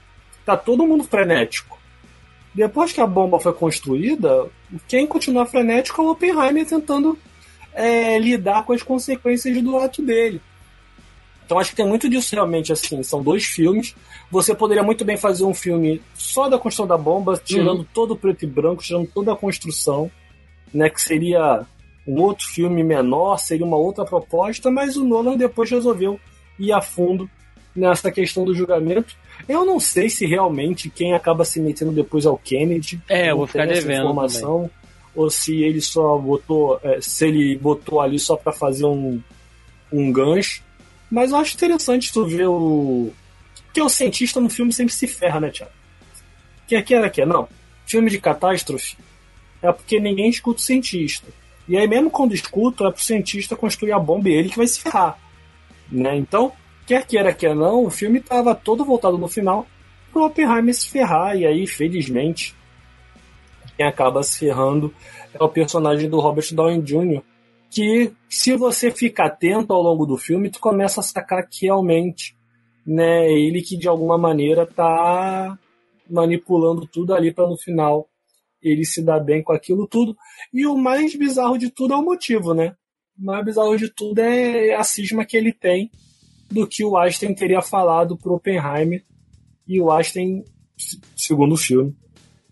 [0.46, 1.78] tá todo mundo frenético.
[2.54, 4.46] Depois que a bomba foi construída,
[4.88, 7.18] quem continua frenético é o Oppenheimer tentando
[7.74, 10.40] é, lidar com as consequências do ato dele.
[11.44, 13.02] Então acho que tem muito disso realmente, assim.
[13.02, 13.94] São dois filmes.
[14.32, 17.86] Você poderia muito bem fazer um filme só da construção da bomba, tirando uhum.
[17.92, 20.10] todo o preto e branco, tirando toda a construção,
[20.72, 20.88] né?
[20.88, 21.66] Que seria
[22.06, 26.18] um outro filme menor, seria uma outra proposta, mas o Nolan depois resolveu
[26.58, 27.28] ir a fundo
[27.76, 29.14] nessa questão do julgamento.
[29.46, 33.02] Eu não sei se realmente quem acaba se metendo depois é o Kennedy.
[33.10, 34.70] É, eu vou ficar devendo informação, também.
[35.14, 39.20] ou se ele só botou, é, se ele botou ali só para fazer um,
[39.92, 40.62] um gancho.
[41.10, 43.12] Mas eu acho interessante tu ver o.
[43.72, 45.72] Porque o cientista no filme sempre se ferra, né, Tiago?
[46.68, 47.48] Quer queira, quer não.
[47.86, 48.98] Filme de catástrofe
[49.62, 51.26] é porque ninguém escuta o cientista.
[51.66, 54.66] E aí, mesmo quando escuta, é pro cientista construir a bomba e ele que vai
[54.66, 55.18] se ferrar.
[55.90, 56.18] Né?
[56.18, 56.52] Então,
[56.86, 59.66] quer queira, quer não, o filme estava todo voltado no final
[60.12, 61.34] pro Oppenheimer se ferrar.
[61.34, 62.54] E aí, felizmente,
[63.74, 64.92] quem acaba se ferrando
[65.32, 67.22] é o personagem do Robert Downey Jr.,
[67.70, 72.36] que se você fica atento ao longo do filme, tu começa a sacar que realmente
[72.86, 75.58] né, ele que de alguma maneira tá
[76.08, 78.08] manipulando tudo ali para no final
[78.62, 80.16] ele se dar bem com aquilo tudo.
[80.52, 82.76] E o mais bizarro de tudo é o motivo, né?
[83.18, 85.90] O mais bizarro de tudo é a cisma que ele tem
[86.50, 89.02] do que o Einstein teria falado pro Oppenheimer.
[89.66, 90.44] E o Einstein,
[91.16, 91.96] segundo o filme,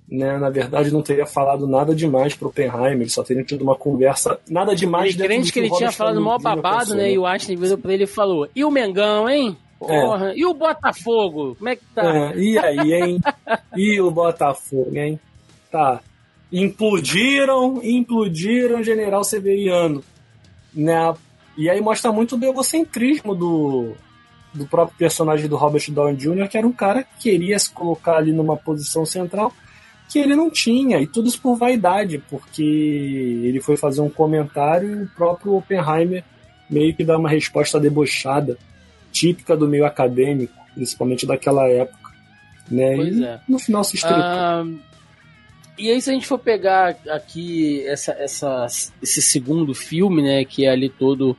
[0.09, 3.77] né, na verdade não teria falado nada demais pro Oppenheimer, ele só teria tido uma
[3.77, 5.15] conversa, nada demais.
[5.15, 8.05] Ele crente que ele tinha falado mal babado, né, e o Einstein virou pra ele
[8.05, 9.57] e falou, e o Mengão, hein?
[9.81, 10.37] Porra, é.
[10.37, 11.55] e o Botafogo?
[11.57, 12.03] Como é que tá?
[12.03, 13.21] É, e aí, hein?
[13.75, 15.19] e o Botafogo, hein?
[15.73, 16.01] Tá.
[16.53, 20.05] Implodiram, implodiram General Severiano.
[20.75, 21.15] Né?
[21.57, 23.95] E aí mostra muito do egocentrismo do,
[24.53, 28.17] do próprio personagem do Robert Downey Jr., que era um cara que queria se colocar
[28.17, 29.51] ali numa posição central
[30.11, 32.65] que ele não tinha, e tudo isso por vaidade, porque
[33.45, 36.25] ele foi fazer um comentário e o próprio Oppenheimer
[36.69, 38.59] meio que dá uma resposta debochada,
[39.11, 42.11] típica do meio acadêmico, principalmente daquela época.
[42.71, 42.97] Né?
[42.97, 43.41] Pois e é.
[43.49, 44.23] no final se estrepou.
[44.23, 44.65] Ah,
[45.81, 48.67] e aí, se a gente for pegar aqui essa, essa,
[49.03, 51.35] esse segundo filme, né, que é ali todo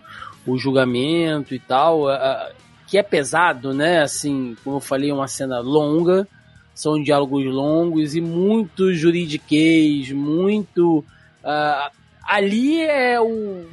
[0.47, 2.51] o julgamento e tal, uh,
[2.88, 6.28] que é pesado, né, assim, como eu falei, é uma cena longa,
[6.74, 11.05] são diálogos longos e muito juridiquês, muito...
[11.43, 11.91] Uh,
[12.24, 13.67] ali é o...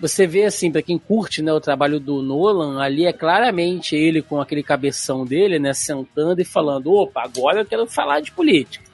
[0.00, 4.22] Você vê, assim, para quem curte né, o trabalho do Nolan, ali é claramente ele
[4.22, 8.90] com aquele cabeção dele, né, sentando e falando, opa, agora eu quero falar de política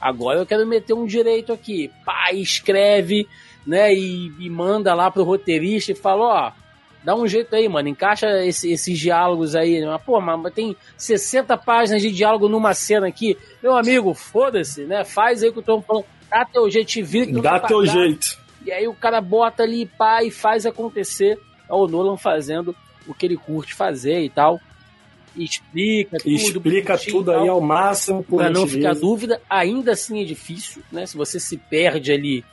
[0.00, 1.90] Agora eu quero meter um direito aqui.
[2.04, 3.26] Pá, escreve,
[3.66, 3.92] né?
[3.92, 6.52] E, e manda lá pro roteirista e fala, ó,
[7.02, 7.88] dá um jeito aí, mano.
[7.88, 9.84] Encaixa esse, esses diálogos aí.
[9.84, 13.36] Mas, pô, mas tem 60 páginas de diálogo numa cena aqui.
[13.62, 15.04] Meu amigo, foda-se, né?
[15.04, 16.04] Faz aí o que eu tô falando.
[16.30, 18.38] Dá teu jeito, te vira Dá teu jeito.
[18.64, 21.38] E aí o cara bota ali, pá, e faz acontecer.
[21.68, 22.74] É o Nolan fazendo
[23.06, 24.60] o que ele curte fazer e tal
[25.36, 26.30] explica tudo.
[26.30, 28.22] Explica tudo aí ao máximo.
[28.24, 31.06] Para não ficar dúvida, ainda assim é difícil, né?
[31.06, 32.44] Se você se perde ali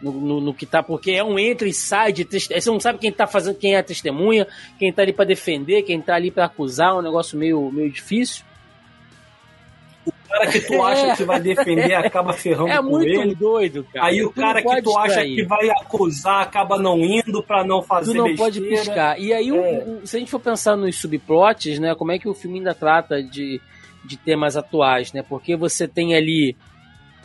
[0.00, 2.60] no, no, no, que tá, porque é um entra e sai de testemunha.
[2.60, 4.46] Você não sabe quem tá fazendo, quem é a testemunha,
[4.78, 7.90] quem tá ali para defender, quem tá ali para acusar, é um negócio meio, meio
[7.90, 8.44] difícil
[10.34, 13.14] cara que tu acha que vai defender acaba ferrando é com ele.
[13.14, 14.06] É muito doido, cara.
[14.06, 18.12] Aí o cara que tu acha que vai acusar acaba não indo para não fazer
[18.12, 18.52] Tu não besteira.
[18.52, 19.20] pode piscar.
[19.20, 19.52] E aí, é.
[19.52, 22.58] o, o, se a gente for pensar nos subplots, né, como é que o filme
[22.58, 23.60] ainda trata de,
[24.04, 25.22] de temas atuais, né?
[25.22, 26.56] Porque você tem ali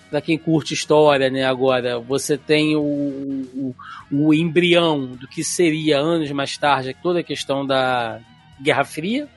[0.10, 3.76] para quem curte história, né, agora, você tem o, o,
[4.12, 8.20] o, embrião do que seria anos mais tarde toda a questão da
[8.60, 9.30] Guerra Fria,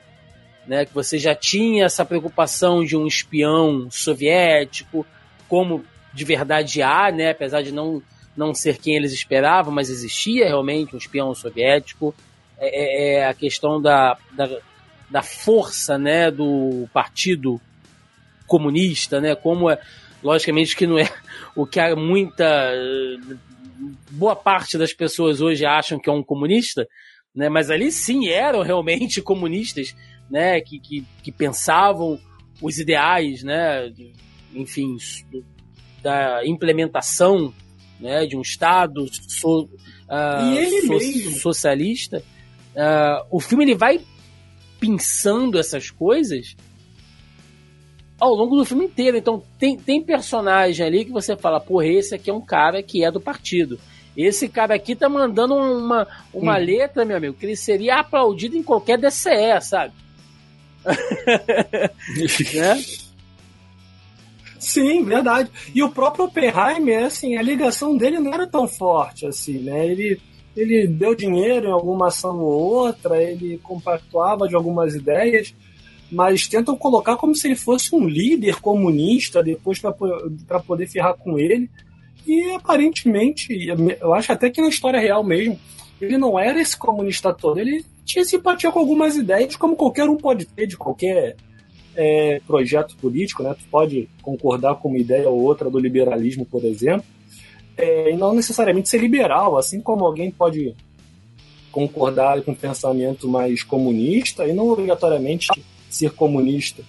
[0.67, 5.05] né, que você já tinha essa preocupação de um espião soviético,
[5.47, 5.83] como
[6.13, 8.01] de verdade há, né, apesar de não,
[8.35, 12.13] não ser quem eles esperavam, mas existia realmente um espião soviético.
[12.57, 14.49] É, é, é a questão da, da,
[15.09, 17.59] da, força né, do partido
[18.47, 19.79] comunista, né, como é,
[20.21, 21.11] logicamente que não é
[21.55, 22.71] o que há muita
[24.11, 26.87] boa parte das pessoas hoje acham que é um comunista,
[27.35, 29.95] né, mas ali sim eram realmente comunistas
[30.33, 32.19] né, que, que, que pensavam
[32.59, 33.93] os ideais, né,
[34.51, 34.97] enfim,
[36.01, 37.53] da implementação
[37.99, 39.69] né, de um Estado so,
[40.09, 42.23] uh, so, socialista,
[42.75, 44.01] uh, o filme ele vai
[44.79, 46.55] pensando essas coisas
[48.19, 49.17] ao longo do filme inteiro.
[49.17, 53.05] Então tem, tem personagem ali que você fala, porra, esse aqui é um cara que
[53.05, 53.79] é do partido.
[54.17, 56.65] Esse cara aqui tá mandando uma, uma hum.
[56.65, 59.93] letra, meu amigo, que ele seria aplaudido em qualquer DCE, sabe?
[62.53, 62.83] né?
[64.63, 65.51] Sim, verdade.
[65.75, 69.85] E o próprio Oppenheimer, assim, a ligação dele não era tão forte assim, né?
[69.85, 70.19] Ele,
[70.55, 75.53] ele deu dinheiro em alguma ação ou outra, ele compactuava de algumas ideias,
[76.09, 81.37] mas tentam colocar como se ele fosse um líder comunista depois para poder ferrar com
[81.37, 81.69] ele.
[82.25, 83.67] E aparentemente,
[83.99, 85.59] eu acho até que na história real mesmo,
[86.05, 90.17] ele não era esse comunista todo, ele tinha simpatia com algumas ideias, como qualquer um
[90.17, 91.35] pode ter de qualquer
[91.95, 93.55] é, projeto político, né?
[93.57, 97.05] Tu pode concordar com uma ideia ou outra do liberalismo, por exemplo,
[97.77, 100.75] é, e não necessariamente ser liberal, assim como alguém pode
[101.71, 105.47] concordar com um pensamento mais comunista e não obrigatoriamente
[105.89, 106.83] ser comunista.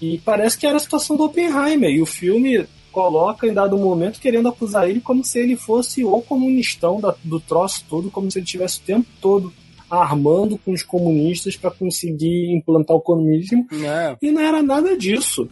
[0.00, 4.20] E parece que era a situação do Oppenheimer, e o filme coloca em dado momento
[4.20, 8.38] querendo acusar ele como se ele fosse o comunistão da, do troço todo, como se
[8.38, 9.52] ele tivesse o tempo todo
[9.90, 13.66] armando com os comunistas para conseguir implantar o comunismo.
[13.84, 14.16] É.
[14.22, 15.48] E não era nada disso.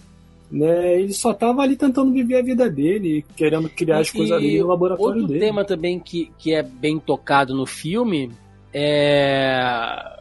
[0.51, 1.01] Né?
[1.01, 4.61] Ele só estava ali tentando viver a vida dele, querendo criar e, as coisas dele
[4.61, 5.34] no laboratório outro dele.
[5.34, 8.30] Outro tema também que, que é bem tocado no filme
[8.72, 10.16] é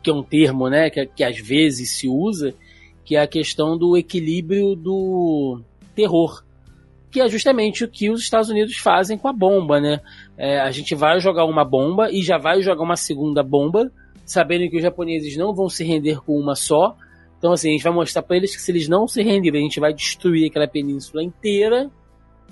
[0.00, 2.54] que é um termo, né, que, que às vezes se usa,
[3.04, 5.60] que é a questão do equilíbrio do
[5.94, 6.44] terror
[7.10, 10.00] que é justamente o que os Estados Unidos fazem com a bomba, né?
[10.36, 13.90] É, a gente vai jogar uma bomba e já vai jogar uma segunda bomba,
[14.24, 16.96] sabendo que os japoneses não vão se render com uma só.
[17.38, 19.64] Então, assim, a gente vai mostrar para eles que se eles não se renderem, a
[19.64, 21.90] gente vai destruir aquela península inteira,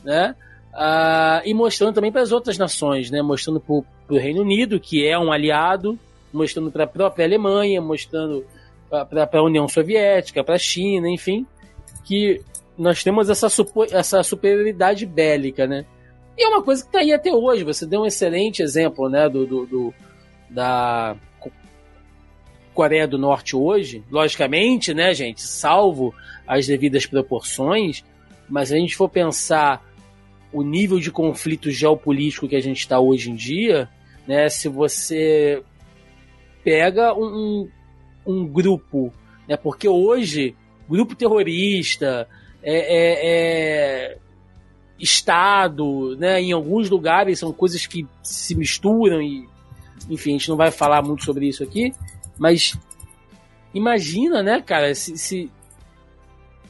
[0.05, 0.35] né?
[0.73, 3.21] Ah, e mostrando também para as outras nações, né?
[3.21, 5.99] Mostrando para o Reino Unido, que é um aliado,
[6.33, 8.45] mostrando para a própria Alemanha, mostrando
[8.89, 11.47] para a União Soviética, para a China, enfim,
[12.05, 12.41] que
[12.79, 13.49] nós temos essa,
[13.93, 15.85] essa superioridade bélica, né?
[16.37, 17.65] E é uma coisa que está aí até hoje.
[17.65, 19.95] Você deu um excelente exemplo, né, do, do, do,
[20.51, 21.17] da
[22.75, 24.05] Coreia do Norte hoje.
[24.11, 26.15] Logicamente, né, gente, salvo
[26.47, 28.05] as devidas proporções,
[28.49, 29.83] mas se a gente for pensar
[30.53, 33.89] o nível de conflito geopolítico que a gente está hoje em dia,
[34.27, 35.63] né, se você
[36.63, 37.69] pega um,
[38.27, 39.13] um grupo,
[39.49, 40.55] né, porque hoje
[40.89, 42.29] grupo terrorista,
[42.63, 44.19] é, é, é,
[44.99, 46.41] Estado, né?
[46.41, 49.49] Em alguns lugares são coisas que se misturam e,
[50.09, 51.93] enfim, a gente não vai falar muito sobre isso aqui,
[52.39, 52.77] mas
[53.75, 55.51] imagina, né, cara, se, se,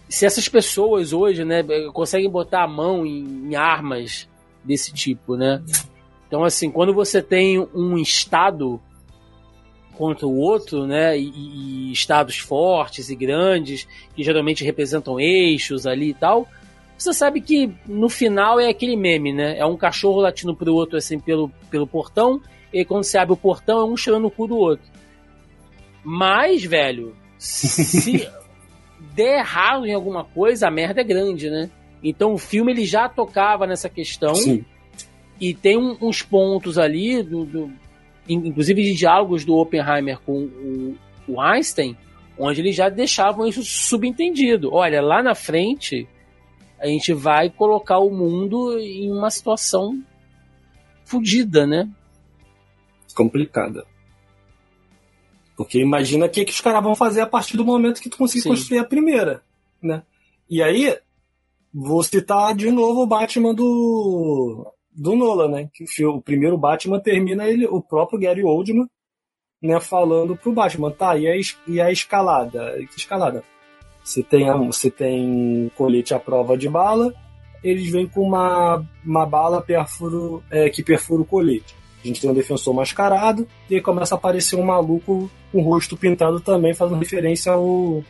[0.08, 1.62] se essas pessoas hoje, né,
[1.92, 4.28] conseguem botar a mão em, em armas
[4.64, 5.62] desse tipo, né?
[6.26, 8.80] Então, assim, quando você tem um Estado
[9.96, 11.18] contra o outro, né?
[11.18, 16.46] E, e, estados fortes e grandes, que geralmente representam eixos ali e tal.
[16.96, 19.58] Você sabe que no final é aquele meme, né?
[19.58, 22.40] É um cachorro latindo pro outro assim pelo, pelo portão,
[22.72, 24.86] e quando você abre o portão é um cheirando o cu do outro.
[26.02, 28.28] Mas, velho, se
[29.14, 31.70] der errado em alguma coisa, a merda é grande, né?
[32.02, 34.34] Então o filme ele já tocava nessa questão.
[34.34, 34.64] Sim.
[35.40, 37.72] E tem um, uns pontos ali do, do
[38.28, 40.96] inclusive de diálogos do Oppenheimer com o,
[41.28, 41.96] o Einstein,
[42.38, 44.72] onde eles já deixavam isso subentendido.
[44.72, 46.06] Olha, lá na frente
[46.78, 50.02] a gente vai colocar o mundo em uma situação
[51.04, 51.88] fodida, né?
[53.14, 53.86] Complicada.
[55.56, 58.18] Porque imagina o que, que os caras vão fazer a partir do momento que tu
[58.18, 58.50] conseguir Sim.
[58.50, 59.42] construir a primeira,
[59.82, 60.02] né?
[60.50, 60.98] E aí,
[61.72, 65.68] vou citar de novo o Batman do do Nolan, né?
[65.72, 68.86] Que o, o primeiro Batman termina ele, o próprio Gary Oldman,
[69.62, 71.34] né, falando pro Batman, tá, e a,
[71.66, 72.74] e a escalada?
[72.90, 73.42] Que escalada?
[74.02, 77.12] Você tem, você tem colete à prova de bala,
[77.62, 81.74] eles vêm com uma, uma bala perfuro, é, que perfura o colete.
[82.04, 85.62] A gente tem um defensor mascarado, e aí começa a aparecer um maluco com o
[85.62, 88.04] rosto pintado também, fazendo referência ao,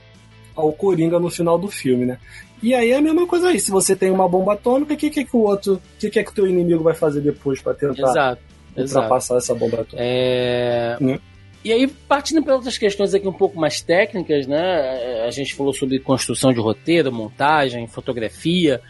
[0.56, 2.18] ao Coringa no final do filme, né?
[2.62, 3.60] E aí é a mesma coisa aí.
[3.60, 5.74] Se você tem uma bomba atômica, o que, que, que o outro.
[5.74, 8.42] O que, que é que o teu inimigo vai fazer depois para tentar exato,
[8.76, 9.52] ultrapassar exato.
[9.52, 9.98] essa bomba atômica?
[9.98, 10.96] É...
[11.00, 11.18] Hum.
[11.62, 15.24] E aí, partindo para outras questões aqui um pouco mais técnicas, né?
[15.26, 18.80] A gente falou sobre construção de roteiro, montagem, fotografia.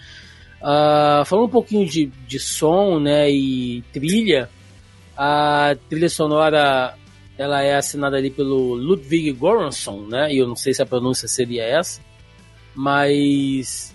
[0.60, 3.30] Uh, falando um pouquinho de, de som, né?
[3.30, 4.48] E trilha.
[5.16, 6.94] A trilha sonora
[7.38, 10.32] ela é assinada ali pelo Ludwig Göransson, né?
[10.32, 12.00] E eu não sei se a pronúncia seria essa
[12.76, 13.94] mas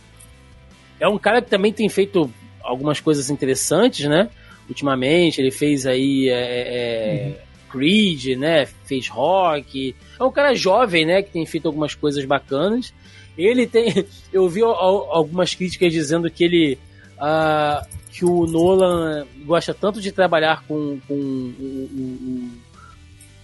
[1.00, 2.30] é um cara que também tem feito
[2.64, 4.30] algumas coisas interessantes, né?
[4.68, 7.36] Ultimamente, ele fez aí é, é, uhum.
[7.70, 8.66] Creed, né?
[8.86, 9.96] Fez rock.
[10.20, 11.22] É um cara jovem, né?
[11.22, 12.94] Que tem feito algumas coisas bacanas.
[13.38, 14.06] Ele tem.
[14.34, 16.80] Eu vi algumas críticas dizendo que ele.
[17.18, 22.50] Uh, que o Nolan gosta tanto de trabalhar com, com o,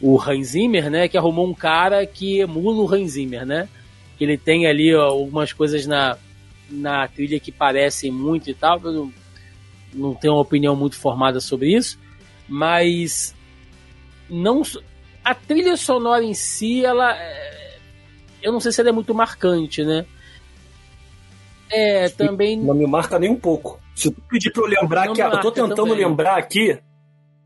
[0.02, 1.08] o Hans Zimmer, né?
[1.08, 3.68] Que arrumou um cara que emula o Hans Zimmer, né?
[4.18, 6.18] que ele tem ali ó, algumas coisas na,
[6.70, 8.80] na trilha que parecem muito e tal.
[8.84, 9.14] Eu não,
[9.94, 12.00] não tenho uma opinião muito formada sobre isso,
[12.48, 13.36] mas
[14.30, 14.64] não
[15.24, 17.78] a trilha sonora em si, ela é,
[18.42, 20.06] eu não sei se ela é muito marcante, né?
[21.70, 23.80] É, também não me marca nem um pouco.
[23.94, 25.96] Se tu pedir pra eu lembrar aqui, eu tô tentando também.
[25.96, 26.80] lembrar aqui.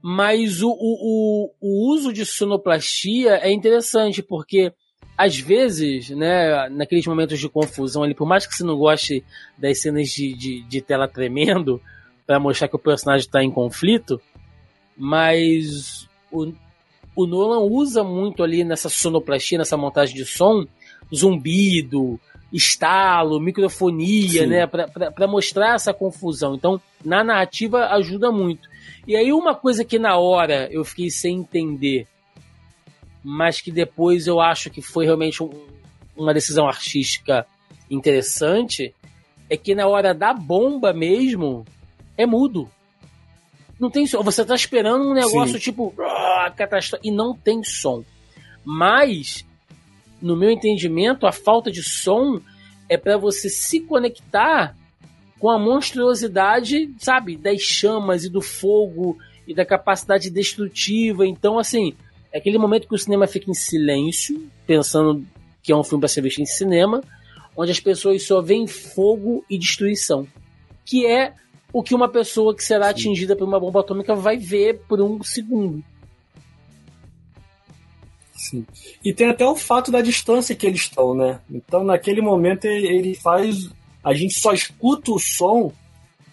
[0.02, 4.74] Mas o, o, o uso de sonoplastia é interessante, porque
[5.18, 9.24] às vezes, né, naqueles momentos de confusão ali, por mais que você não goste
[9.58, 11.80] das cenas de, de, de tela tremendo,
[12.26, 14.20] para mostrar que o personagem está em conflito,
[14.98, 16.52] mas o,
[17.16, 20.66] o Nolan usa muito ali nessa sonoplastia, nessa montagem de som,
[21.14, 22.20] zumbido,
[22.52, 24.48] estalo, microfonia, Sim.
[24.48, 26.56] né, para mostrar essa confusão.
[26.56, 28.71] Então, na narrativa ajuda muito.
[29.08, 32.08] E aí uma coisa que na hora eu fiquei sem entender,
[33.24, 35.50] mas que depois eu acho que foi realmente um,
[36.16, 37.46] uma decisão artística
[37.90, 38.94] interessante,
[39.50, 41.66] é que na hora da bomba mesmo
[42.18, 42.70] é mudo.
[43.80, 44.22] Não tem som.
[44.22, 45.60] Você tá esperando um negócio Sim.
[45.60, 48.04] tipo ah, catástrofe e não tem som.
[48.64, 49.46] Mas
[50.22, 52.40] no meu entendimento, a falta de som
[52.88, 54.76] é para você se conectar
[55.42, 59.18] com a monstruosidade, sabe, das chamas e do fogo
[59.48, 61.26] e da capacidade destrutiva.
[61.26, 61.96] Então, assim,
[62.32, 65.26] é aquele momento que o cinema fica em silêncio, pensando
[65.64, 67.02] que é um filme para ser visto em cinema,
[67.58, 70.28] onde as pessoas só veem fogo e destruição,
[70.86, 71.34] que é
[71.74, 72.92] o que uma pessoa que será Sim.
[72.92, 75.84] atingida por uma bomba atômica vai ver por um segundo.
[78.36, 78.64] Sim.
[79.04, 81.40] E tem até o fato da distância que eles estão, né?
[81.50, 83.72] Então, naquele momento, ele faz.
[84.04, 85.72] A gente só escuta o som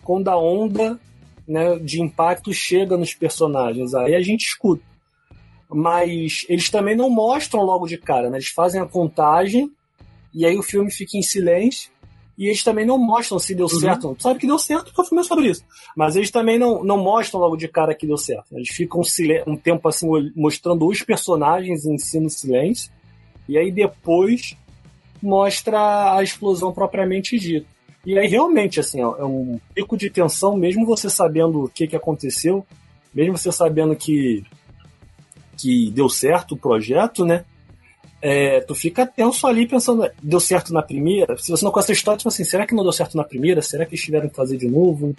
[0.03, 0.99] quando a onda
[1.47, 3.95] né, de impacto chega nos personagens.
[3.95, 4.83] Aí a gente escuta.
[5.71, 8.39] Mas eles também não mostram logo de cara, né?
[8.39, 9.71] Eles fazem a contagem
[10.33, 11.91] e aí o filme fica em silêncio
[12.39, 13.81] e eles também não mostram se deu uhum.
[13.81, 14.15] certo.
[14.15, 15.65] Tu sabe que deu certo porque o filme é sobre isso.
[15.97, 18.47] Mas eles também não, não mostram logo de cara que deu certo.
[18.53, 19.03] Eles ficam
[19.47, 22.91] um tempo assim mostrando os personagens em si no silêncio.
[23.49, 24.57] E aí depois
[25.23, 27.67] mostra a explosão propriamente dita.
[28.07, 31.87] E aí realmente assim, ó, é um pico de tensão, mesmo você sabendo o que,
[31.87, 32.65] que aconteceu,
[33.13, 34.45] mesmo você sabendo que,
[35.57, 37.45] que deu certo o projeto, né?
[38.21, 41.37] é, tu fica tenso ali pensando, deu certo na primeira?
[41.39, 43.63] Se você não conhece a história, tu assim, será que não deu certo na primeira?
[43.63, 45.15] Será que eles tiveram que fazer de novo?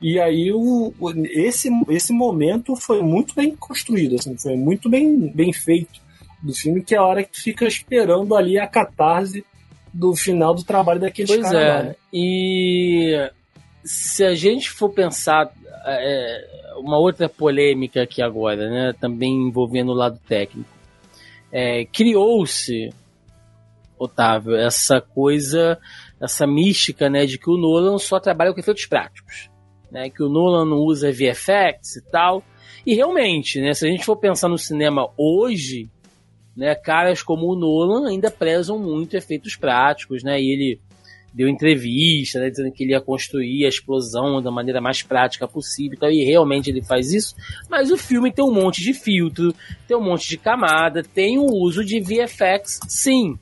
[0.00, 0.92] E aí o,
[1.30, 6.04] esse, esse momento foi muito bem construído, assim, foi muito bem, bem feito
[6.46, 9.44] do filme, que é a hora que fica esperando ali a catarse
[9.92, 11.60] do final do trabalho daqueles pois caras.
[11.60, 11.68] É.
[11.68, 11.96] Lá, né?
[12.12, 13.30] E
[13.84, 15.50] se a gente for pensar
[15.86, 20.76] é, uma outra polêmica aqui agora, né, também envolvendo o lado técnico
[21.50, 22.90] é, criou-se,
[23.98, 25.78] Otávio, essa coisa,
[26.20, 29.50] essa mística, né, de que o Nolan só trabalha com efeitos práticos,
[29.90, 32.42] né, que o Nolan não usa VFX e tal.
[32.84, 35.88] E realmente, né, se a gente for pensar no cinema hoje,
[36.56, 40.80] né, caras como o Nolan ainda prezam muito efeitos práticos, né, e ele
[41.34, 45.94] deu entrevista, né, dizendo que ele ia construir a explosão da maneira mais prática possível
[45.94, 47.36] e tal, e realmente ele faz isso.
[47.68, 49.54] Mas o filme tem um monte de filtro,
[49.86, 53.38] tem um monte de camada, tem o uso de VFX, sim,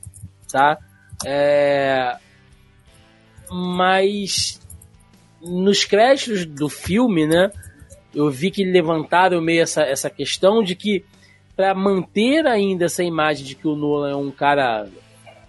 [0.51, 0.77] tá?
[1.25, 2.17] É...
[3.49, 4.59] Mas
[5.41, 7.49] nos créditos do filme, né,
[8.13, 11.05] eu vi que levantaram meio essa, essa questão de que
[11.55, 14.87] para manter ainda essa imagem de que o Nolan é um cara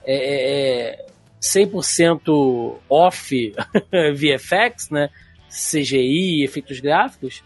[0.05, 1.07] é, é, é
[1.41, 3.55] 100% off
[4.15, 5.11] VFX, né?
[5.49, 7.43] CGI, efeitos gráficos,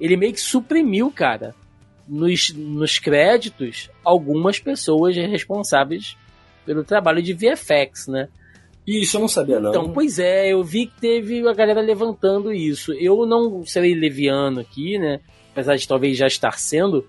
[0.00, 1.54] ele meio que suprimiu, cara,
[2.08, 6.16] nos, nos créditos, algumas pessoas responsáveis
[6.64, 8.28] pelo trabalho de VFX, né?
[8.86, 9.70] Isso eu não sabia, não.
[9.70, 12.92] Então, pois é, eu vi que teve a galera levantando isso.
[12.92, 15.20] Eu não serei leviano aqui, né?
[15.50, 17.04] Apesar de talvez já estar sendo,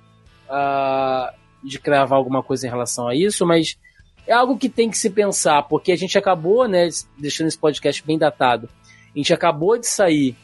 [0.50, 3.78] uh, de cravar alguma coisa em relação a isso, mas
[4.26, 8.06] é algo que tem que se pensar, porque a gente acabou, né, deixando esse podcast
[8.06, 8.70] bem datado,
[9.16, 10.36] a gente acabou de sair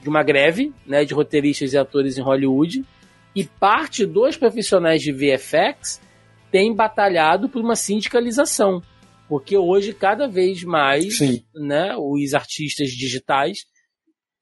[0.00, 2.84] de uma greve, né, de roteiristas e atores em Hollywood,
[3.34, 6.00] e parte dos profissionais de VFX
[6.50, 8.80] tem batalhado por uma sindicalização,
[9.28, 11.42] porque hoje cada vez mais, Sim.
[11.54, 13.64] né, os artistas digitais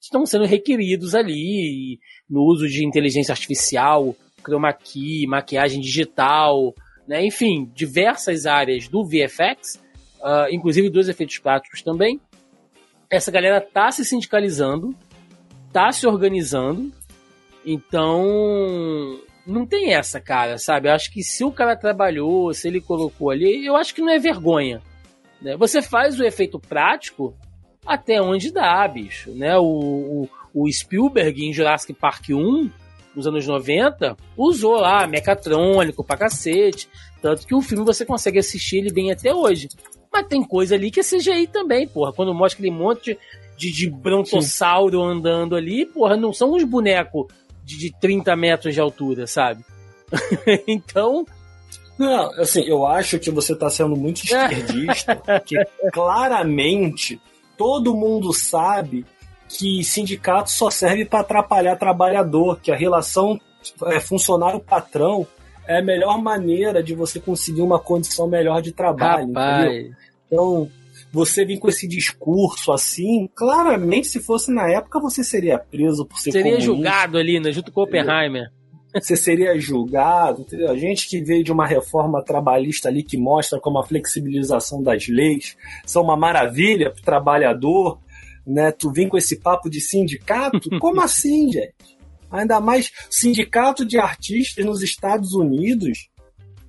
[0.00, 1.98] estão sendo requeridos ali
[2.28, 6.74] no uso de inteligência artificial, chroma key, maquiagem digital,
[7.06, 7.24] né?
[7.24, 9.76] Enfim, diversas áreas do VFX,
[10.20, 12.20] uh, ah, inclusive dos efeitos práticos também.
[13.10, 14.94] Essa galera tá se sindicalizando,
[15.72, 16.92] tá se organizando,
[17.64, 20.88] então não tem essa, cara, sabe?
[20.88, 24.10] Eu acho que se o cara trabalhou, se ele colocou ali, eu acho que não
[24.10, 24.80] é vergonha.
[25.40, 25.56] Né?
[25.56, 27.34] Você faz o efeito prático
[27.84, 29.30] até onde dá, bicho.
[29.32, 29.56] Né?
[29.58, 32.70] O, o, o Spielberg em Jurassic Park 1
[33.14, 36.88] nos anos 90, usou lá mecatrônico pra cacete.
[37.20, 39.68] Tanto que o filme você consegue assistir ele bem até hoje.
[40.12, 42.12] Mas tem coisa ali que é CGI também, porra.
[42.12, 43.18] Quando mostra aquele monte
[43.56, 45.06] de, de brontossauro Sim.
[45.06, 47.26] andando ali, porra, não são uns bonecos
[47.64, 49.64] de, de 30 metros de altura, sabe?
[50.66, 51.24] então.
[51.98, 55.56] Não, assim, eu acho que você está sendo muito esquerdista, que
[55.92, 57.20] claramente
[57.56, 59.06] todo mundo sabe
[59.58, 63.40] que sindicato só serve para atrapalhar trabalhador, que a relação
[63.86, 65.26] é, funcionário-patrão
[65.66, 69.32] é a melhor maneira de você conseguir uma condição melhor de trabalho.
[70.26, 70.68] Então,
[71.12, 76.18] você vir com esse discurso assim, claramente, se fosse na época, você seria preso por
[76.18, 76.72] ser Seria comunista.
[76.72, 78.50] julgado ali, né, junto com Oppenheimer.
[78.94, 80.70] Você seria julgado, entendeu?
[80.70, 85.08] A gente que veio de uma reforma trabalhista ali que mostra como a flexibilização das
[85.08, 87.98] leis são uma maravilha para o trabalhador,
[88.46, 88.72] né?
[88.72, 90.68] Tu vem com esse papo de sindicato?
[90.80, 91.98] Como assim, gente?
[92.30, 96.08] Ainda mais sindicato de artistas nos Estados Unidos.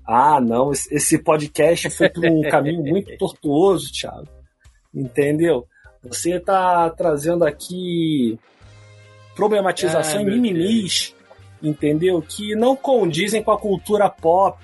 [0.06, 4.28] Ah, não, esse podcast foi por um caminho muito tortuoso, Thiago.
[4.94, 5.66] Entendeu?
[6.04, 8.38] Você está trazendo aqui
[9.36, 11.16] problematização Ai, e mimimis,
[11.62, 12.22] entendeu?
[12.22, 14.60] Que não condizem com a cultura pop.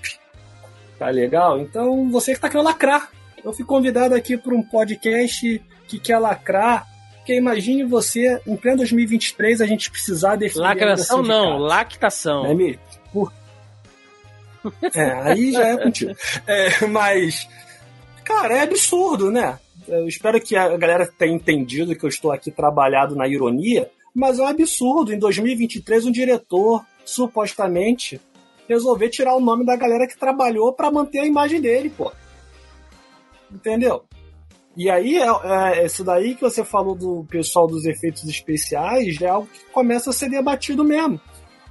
[0.97, 1.59] Tá legal?
[1.59, 3.09] Então você que tá querendo lacrar.
[3.43, 6.85] Eu fui convidado aqui para um podcast que quer lacrar.
[7.19, 10.63] Porque imagine você, em pleno 2023, a gente precisar definir.
[10.63, 12.43] Lacração não, lactação.
[12.43, 12.81] Não é mesmo?
[13.13, 13.31] Por...
[14.93, 16.11] É, aí já é contigo.
[16.47, 17.47] É, mas,
[18.23, 19.59] cara, é absurdo, né?
[19.87, 24.39] Eu espero que a galera tenha entendido que eu estou aqui trabalhado na ironia, mas
[24.39, 25.13] é um absurdo.
[25.13, 28.19] Em 2023, um diretor, supostamente,
[28.67, 32.11] resolver tirar o nome da galera que trabalhou para manter a imagem dele, pô.
[33.51, 34.03] Entendeu?
[34.79, 39.27] E aí, é, é, isso daí que você falou do pessoal dos efeitos especiais é
[39.27, 41.19] algo que começa a ser debatido mesmo.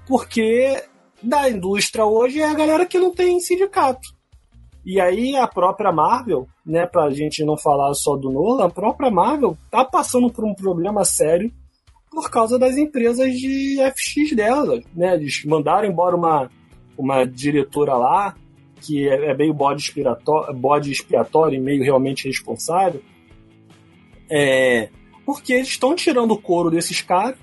[0.07, 0.85] Porque
[1.23, 4.07] da indústria hoje é a galera que não tem sindicato.
[4.85, 9.11] E aí a própria Marvel, né, pra gente não falar só do Nolan, a própria
[9.11, 11.51] Marvel tá passando por um problema sério
[12.11, 15.15] por causa das empresas de FX dela, né?
[15.15, 16.51] Eles mandaram embora uma,
[16.97, 18.35] uma diretora lá,
[18.81, 23.03] que é, é meio bode expiatório, bode expiatório e meio realmente responsável,
[24.31, 24.89] é,
[25.25, 27.39] porque eles estão tirando o couro desses caras,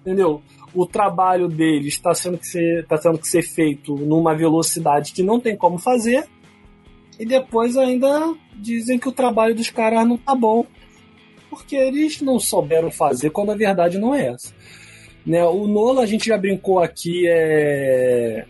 [0.00, 0.42] entendeu?
[0.74, 5.56] O trabalho deles está sendo, que tá que ser feito numa velocidade que não tem
[5.56, 6.28] como fazer,
[7.18, 10.66] e depois ainda dizem que o trabalho dos caras não tá bom,
[11.48, 14.52] porque eles não souberam fazer quando a verdade não é essa.
[15.24, 18.44] Né, o Nola a gente já brincou aqui é,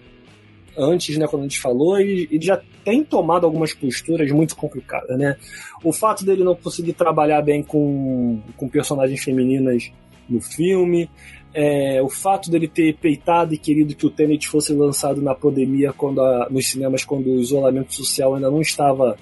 [0.76, 5.18] antes, né, quando a gente falou, e ele já tem tomado algumas posturas muito complicadas,
[5.18, 5.36] né?
[5.82, 9.90] O fato dele não conseguir trabalhar bem com, com personagens femininas
[10.28, 11.08] no filme,
[11.52, 15.92] é, o fato dele ter peitado e querido que o Tenet fosse lançado na pandemia,
[15.92, 19.16] quando a, nos cinemas, quando o isolamento social ainda não estava,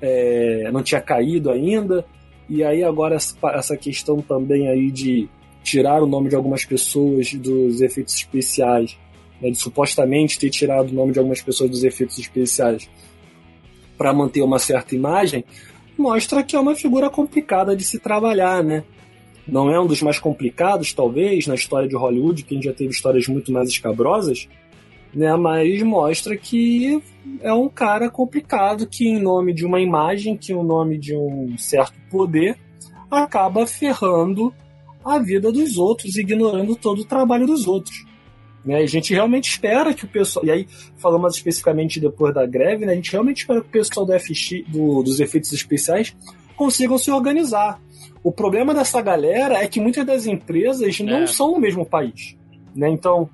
[0.00, 2.04] é, não tinha caído ainda,
[2.48, 5.28] e aí agora essa questão também aí de
[5.62, 8.98] tirar o nome de algumas pessoas dos efeitos especiais,
[9.42, 12.88] né, de supostamente ter tirado o nome de algumas pessoas dos efeitos especiais
[13.98, 15.44] para manter uma certa imagem,
[15.98, 18.84] mostra que é uma figura complicada de se trabalhar, né?
[19.46, 22.72] Não é um dos mais complicados, talvez, na história de Hollywood, que a gente já
[22.72, 24.48] teve histórias muito mais escabrosas,
[25.12, 25.34] né?
[25.36, 27.02] Mas mostra que
[27.40, 31.56] é um cara complicado que, em nome de uma imagem, que em nome de um
[31.58, 32.56] certo poder,
[33.10, 34.54] acaba ferrando
[35.04, 38.04] a vida dos outros, ignorando todo o trabalho dos outros.
[38.64, 38.76] Né?
[38.76, 40.44] A gente realmente espera que o pessoal.
[40.44, 42.92] E aí, falando mais especificamente depois da greve, né?
[42.92, 46.16] a gente realmente espera que o pessoal do FX, do, dos efeitos especiais
[46.56, 47.80] consigam se organizar.
[48.22, 51.02] O problema dessa galera é que muitas das empresas é.
[51.02, 52.36] não são no mesmo país.
[52.74, 52.88] Né?
[52.88, 53.28] Então,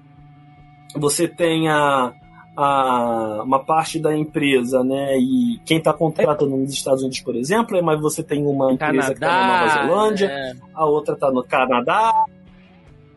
[0.97, 2.12] você tem a,
[2.57, 5.16] a, uma parte da empresa, né?
[5.18, 9.07] E quem está contratando nos Estados Unidos, por exemplo, mas você tem uma empresa Canadá,
[9.07, 10.53] que está na Nova Zelândia, é.
[10.74, 12.24] a outra está no Canadá,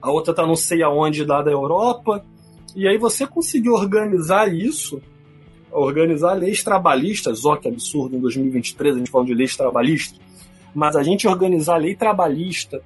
[0.02, 2.26] a outra está não sei aonde lá da Europa.
[2.76, 5.02] E aí você conseguiu organizar isso,
[5.72, 10.20] organizar leis trabalhistas, ó que absurdo, em 2023 a gente falando de leis trabalhistas,
[10.74, 12.82] mas a gente organizar lei trabalhista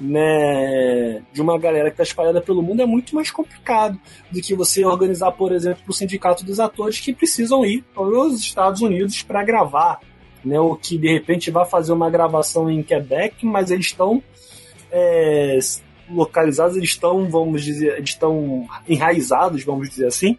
[0.00, 3.98] né, de uma galera que está espalhada pelo mundo é muito mais complicado
[4.30, 8.80] do que você organizar, por exemplo, o sindicato dos atores que precisam ir aos Estados
[8.80, 10.00] Unidos para gravar,
[10.44, 14.22] né, ou que de repente vai fazer uma gravação em Quebec, mas eles estão
[14.90, 15.58] é,
[16.10, 20.38] localizados, eles estão, vamos dizer, eles estão enraizados, vamos dizer assim,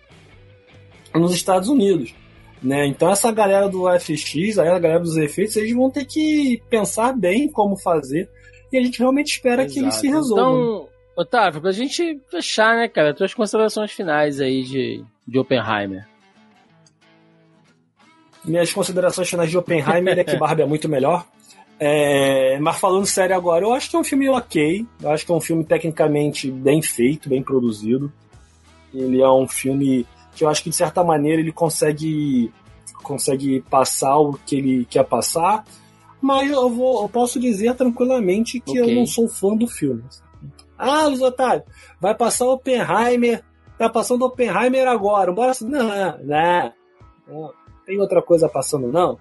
[1.14, 2.14] nos Estados Unidos.
[2.62, 2.86] Né?
[2.88, 7.50] Então essa galera do FX, a galera dos efeitos, eles vão ter que pensar bem
[7.50, 8.30] como fazer
[8.72, 9.74] e a gente realmente espera Exato.
[9.74, 10.60] que eles se resolvam.
[10.60, 16.08] Então, Otávio, pra gente fechar, né, cara, tuas considerações finais aí de, de Oppenheimer.
[18.44, 21.26] Minhas considerações finais de Oppenheimer é que Barbie é muito melhor.
[21.80, 24.86] É, mas falando sério agora, eu acho que é um filme ok.
[25.02, 28.12] Eu acho que é um filme tecnicamente bem feito, bem produzido.
[28.94, 30.06] Ele é um filme
[30.36, 32.52] que eu acho que de certa maneira ele consegue
[33.02, 35.64] consegue passar o que ele quer passar,
[36.22, 38.94] mas eu, vou, eu posso dizer tranquilamente que okay.
[38.94, 40.04] eu não sou fã do filme.
[40.78, 41.64] Ah, Luiz Otávio,
[42.00, 43.44] vai passar Oppenheimer,
[43.78, 45.88] tá passando Oppenheimer agora, bora não,
[46.24, 46.74] não,
[47.28, 47.54] não,
[47.86, 49.18] tem outra coisa passando não,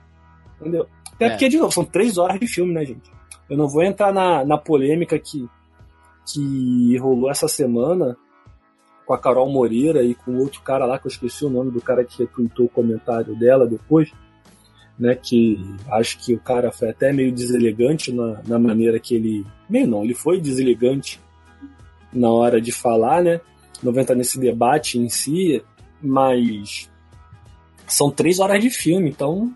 [0.61, 0.87] entendeu?
[1.19, 1.31] Até é.
[1.31, 3.11] porque, de novo, são três horas de filme, né, gente?
[3.51, 5.49] Eu não vou entrar na, na polêmica que,
[6.25, 8.17] que rolou essa semana,
[9.05, 11.81] com a Carol Moreira e com outro cara lá, que eu esqueci o nome do
[11.81, 14.13] cara que retweetou o comentário dela depois,
[14.97, 15.17] né?
[15.17, 15.59] Que
[15.91, 19.45] acho que o cara foi até meio deselegante na, na maneira que ele.
[19.69, 21.21] Meio não, ele foi deselegante
[22.13, 23.41] na hora de falar, né?
[23.83, 25.63] Não vou entrar nesse debate em si,
[26.01, 26.89] mas
[27.87, 29.53] são três horas de filme, então.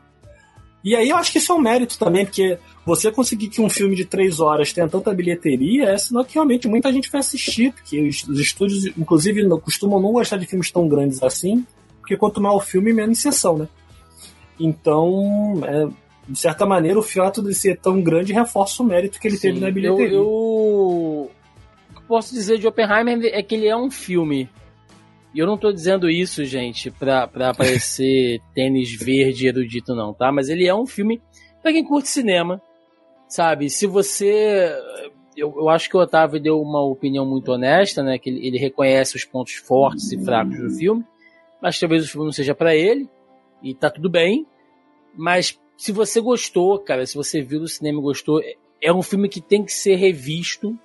[0.84, 3.70] E aí eu acho que isso é um mérito também, porque você conseguir que um
[3.70, 7.72] filme de três horas tenha tanta bilheteria é sinal que realmente muita gente vai assistir,
[7.72, 11.64] porque os, os estúdios, inclusive, não, costumam não gostar de filmes tão grandes assim,
[12.00, 13.68] porque quanto maior o filme, menos sessão, né?
[14.58, 15.88] Então, é,
[16.28, 19.48] de certa maneira, o fato de ser tão grande reforça o mérito que ele Sim,
[19.48, 20.16] teve na bilheteria.
[20.16, 20.26] Eu, eu...
[20.26, 21.30] O
[21.94, 24.48] que posso dizer de Oppenheimer é que ele é um filme.
[25.34, 30.30] E eu não tô dizendo isso, gente, pra, pra parecer tênis verde erudito, não, tá?
[30.30, 31.20] Mas ele é um filme
[31.62, 32.60] pra quem curte cinema,
[33.28, 33.70] sabe?
[33.70, 34.70] Se você.
[35.34, 38.18] Eu, eu acho que o Otávio deu uma opinião muito honesta, né?
[38.18, 41.04] Que ele, ele reconhece os pontos fortes e fracos do filme,
[41.60, 43.08] mas talvez o filme não seja para ele,
[43.62, 44.46] e tá tudo bem.
[45.16, 48.42] Mas se você gostou, cara, se você viu no cinema e gostou,
[48.80, 50.78] é um filme que tem que ser revisto,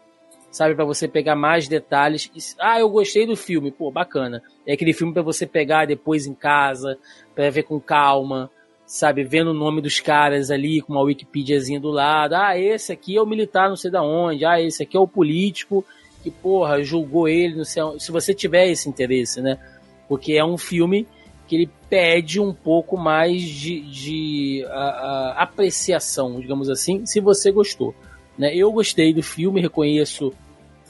[0.51, 0.75] sabe?
[0.75, 2.55] para você pegar mais detalhes.
[2.59, 4.41] Ah, eu gostei do filme, pô, bacana.
[4.65, 6.97] É aquele filme para você pegar depois em casa,
[7.35, 8.49] para ver com calma,
[8.85, 12.33] sabe, vendo o nome dos caras ali com uma Wikipediazinha do lado.
[12.35, 14.45] Ah, esse aqui é o militar não sei da onde.
[14.45, 15.85] Ah, esse aqui é o político
[16.23, 17.83] que, porra, julgou ele, não sei.
[17.99, 19.59] Se você tiver esse interesse, né?
[20.07, 21.05] Porque é um filme
[21.47, 27.51] que ele pede um pouco mais de, de a, a, apreciação, digamos assim, se você
[27.51, 27.95] gostou.
[28.38, 28.55] Né?
[28.55, 30.33] Eu gostei do filme, reconheço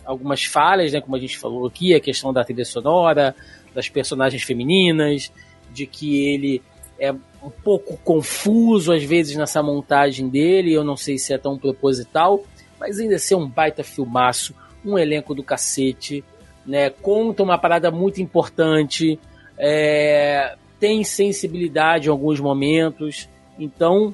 [0.05, 3.35] algumas falhas, né, como a gente falou aqui, a questão da trilha sonora,
[3.75, 5.31] das personagens femininas,
[5.71, 6.61] de que ele
[6.97, 11.57] é um pouco confuso às vezes nessa montagem dele, eu não sei se é tão
[11.57, 12.43] proposital,
[12.79, 16.23] mas ainda assim é um baita filmaço, um elenco do cacete,
[16.65, 16.89] né?
[16.89, 19.19] Conta uma parada muito importante,
[19.57, 23.29] é, tem sensibilidade em alguns momentos,
[23.59, 24.13] então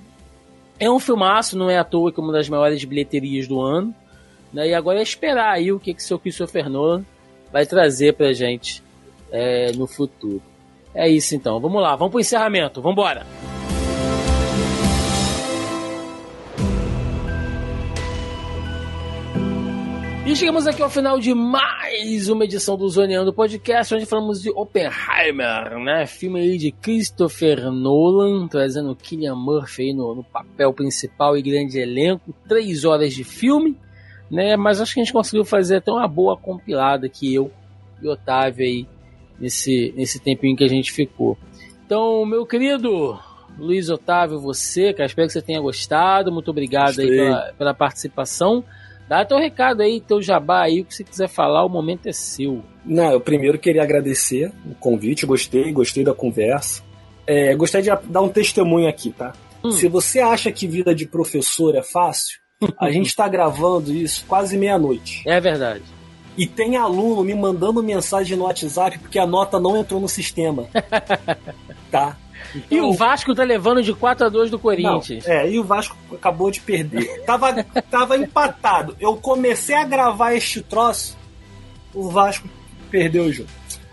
[0.79, 3.93] é um filmaço, não é à toa que é uma das maiores bilheterias do ano,
[4.51, 4.69] né?
[4.69, 7.05] E agora é esperar aí o que que seu Christopher Nolan
[7.51, 8.83] vai trazer pra gente
[9.31, 10.41] é, no futuro.
[10.93, 11.59] É isso então.
[11.59, 12.81] Vamos lá, vamos pro encerramento.
[12.81, 13.25] Vamos embora.
[20.25, 24.49] E chegamos aqui ao final de mais uma edição do Zoneando Podcast, onde falamos de
[24.51, 26.05] Oppenheimer, né?
[26.05, 31.77] Filme aí de Christopher Nolan, trazendo Killian Murphy aí no, no papel principal e grande
[31.77, 32.33] elenco.
[32.47, 33.77] Três horas de filme,
[34.31, 34.55] né?
[34.55, 37.51] Mas acho que a gente conseguiu fazer até uma boa compilada que eu
[38.01, 38.87] e Otávio aí
[39.37, 41.37] nesse, nesse tempinho que a gente ficou.
[41.85, 43.19] Então, meu querido
[43.57, 46.31] Luiz Otávio, você, cara, espero que você tenha gostado.
[46.31, 47.09] Muito obrigado Gostei.
[47.09, 48.63] aí pela, pela participação.
[49.13, 52.11] Dá teu recado aí, teu jabá aí, o que você quiser falar, o momento é
[52.11, 52.63] seu.
[52.83, 56.81] Não, eu primeiro queria agradecer o convite, gostei, gostei da conversa.
[57.27, 59.33] É, gostaria de dar um testemunho aqui, tá?
[59.63, 59.69] Hum.
[59.69, 62.39] Se você acha que vida de professor é fácil,
[62.75, 65.21] a gente está gravando isso quase meia-noite.
[65.27, 65.83] É verdade.
[66.35, 70.65] E tem aluno me mandando mensagem no WhatsApp porque a nota não entrou no sistema.
[71.91, 72.17] tá?
[72.55, 75.25] Então, e o Vasco tá levando de 4 a 2 do Corinthians.
[75.25, 77.23] Não, é, e o Vasco acabou de perder.
[77.25, 78.95] Tava, tava empatado.
[78.99, 81.17] Eu comecei a gravar este troço,
[81.93, 82.47] o Vasco
[82.89, 83.49] perdeu o jogo.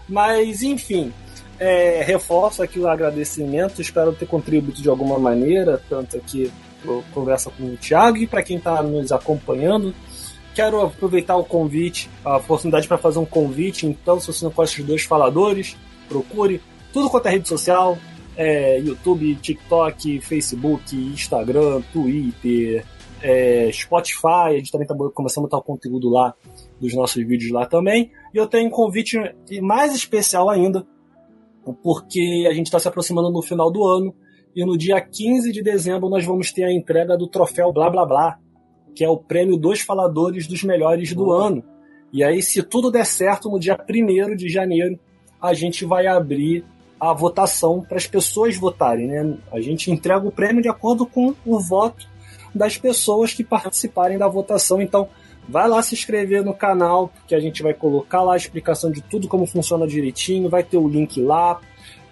[0.08, 1.12] Mas, enfim,
[1.58, 3.80] é, reforço aqui o agradecimento.
[3.80, 6.50] Espero ter contribuído de alguma maneira, tanto aqui
[7.12, 9.94] conversa com o Thiago e para quem está nos acompanhando
[10.54, 13.86] quero aproveitar o convite, a oportunidade para fazer um convite.
[13.86, 15.76] Então, se você não conhece os dois faladores,
[16.08, 16.60] procure
[16.92, 17.98] tudo quanto é rede social:
[18.36, 22.84] é, YouTube, TikTok, Facebook, Instagram, Twitter,
[23.22, 24.48] é, Spotify.
[24.48, 26.34] A gente também está começando a botar o conteúdo lá
[26.80, 28.10] dos nossos vídeos lá também.
[28.32, 29.18] E eu tenho um convite
[29.60, 30.86] mais especial ainda,
[31.82, 34.14] porque a gente está se aproximando no final do ano.
[34.54, 38.04] E no dia 15 de dezembro nós vamos ter a entrega do troféu Blá Blá
[38.04, 38.38] Blá,
[38.94, 41.62] que é o prêmio dos faladores dos melhores do ano.
[42.12, 44.98] E aí, se tudo der certo, no dia 1 de janeiro,
[45.40, 46.64] a gente vai abrir
[47.00, 49.06] a votação para as pessoas votarem.
[49.06, 49.36] Né?
[49.50, 52.06] A gente entrega o prêmio de acordo com o voto
[52.54, 54.82] das pessoas que participarem da votação.
[54.82, 55.08] Então,
[55.48, 59.00] vai lá se inscrever no canal, que a gente vai colocar lá a explicação de
[59.00, 61.60] tudo como funciona direitinho, vai ter o link lá,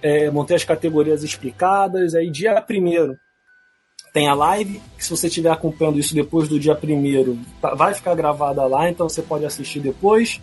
[0.01, 2.15] é, vão ter as categorias explicadas.
[2.15, 3.17] Aí, dia primeiro
[4.19, 7.95] tem a live, que se você estiver acompanhando isso depois do dia primeiro, tá, vai
[7.95, 10.41] ficar gravada lá, então você pode assistir depois.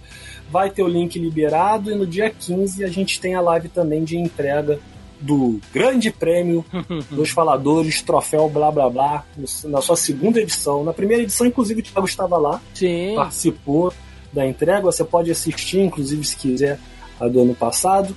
[0.50, 4.06] Vai ter o link liberado e no dia 15 a gente tem a live também
[4.06, 4.80] de entrega
[5.20, 6.64] do Grande Prêmio
[7.12, 9.26] dos Faladores, Troféu Blá Blá Blá,
[9.66, 10.82] na sua segunda edição.
[10.82, 13.16] Na primeira edição, inclusive, o Thiago estava lá, Sim.
[13.16, 13.92] participou
[14.32, 14.84] da entrega.
[14.84, 16.80] Você pode assistir, inclusive, se quiser,
[17.20, 18.16] a do ano passado.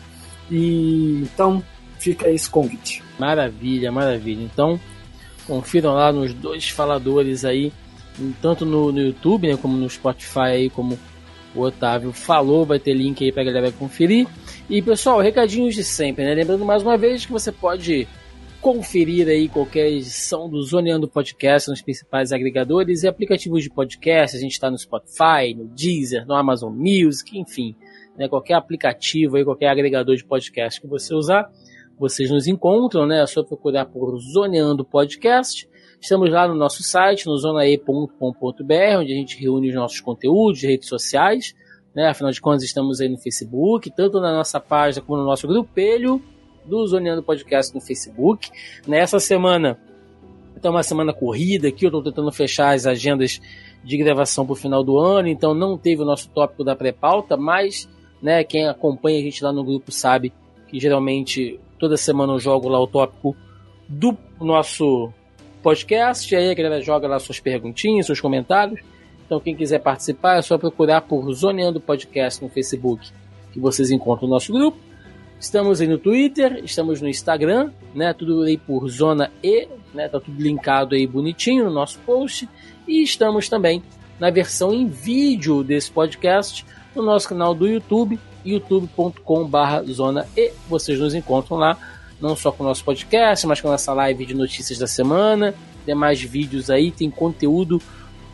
[0.49, 1.61] E então
[1.99, 3.03] fica esse convite.
[3.19, 4.45] Maravilha, maravilha.
[4.45, 4.79] Então,
[5.49, 7.73] confiram lá nos dois faladores aí,
[8.43, 10.99] tanto no, no YouTube, né, como no Spotify aí, como
[11.55, 14.29] o Otávio falou, vai ter link aí pra galera conferir.
[14.69, 16.35] E pessoal, recadinhos de sempre, né?
[16.35, 18.07] Lembrando mais uma vez que você pode
[18.61, 24.37] conferir aí qualquer edição do Zoneando Podcast nos principais agregadores e aplicativos de podcast.
[24.37, 27.75] A gente está no Spotify, no Deezer, no Amazon Music, enfim,
[28.17, 28.29] né?
[28.29, 31.51] qualquer aplicativo aí, qualquer agregador de podcast que você usar,
[31.99, 33.23] vocês nos encontram, né?
[33.23, 35.69] É só procurar por Zoneando Podcast.
[36.01, 40.67] Estamos lá no nosso site, no zonae.com.br, onde a gente reúne os nossos conteúdos de
[40.69, 41.55] redes sociais.
[41.93, 42.07] Né?
[42.07, 46.23] Afinal de contas, estamos aí no Facebook, tanto na nossa página como no nosso grupelho
[46.65, 48.49] do Zoneando Podcast no Facebook.
[48.87, 49.77] Nessa semana,
[50.57, 53.41] então uma semana corrida aqui, eu estou tentando fechar as agendas
[53.83, 57.37] de gravação para o final do ano, então não teve o nosso tópico da pré-pauta,
[57.37, 57.89] mas
[58.23, 60.33] né, quem acompanha a gente lá no grupo sabe
[60.69, 63.37] que geralmente toda semana eu jogo lá o tópico
[63.89, 65.13] do nosso
[65.63, 68.81] podcast, e aí a galera joga lá suas perguntinhas, seus comentários.
[69.25, 73.11] Então quem quiser participar é só procurar por Zoneando Podcast no Facebook,
[73.53, 74.79] que vocês encontram o nosso grupo.
[75.41, 78.13] Estamos aí no Twitter, estamos no Instagram, né?
[78.13, 80.09] Tudo aí por Zona E, né?
[80.09, 82.49] Tá tudo linkado aí bonitinho no nosso post.
[82.87, 83.83] E estamos também
[84.19, 90.53] na versão em vídeo desse podcast no nosso canal do YouTube, youtube.com/zona E.
[90.69, 91.77] Vocês nos encontram lá,
[92.21, 95.55] não só com o nosso podcast, mas com a nossa live de notícias da semana.
[95.85, 97.81] Tem mais vídeos aí, tem conteúdo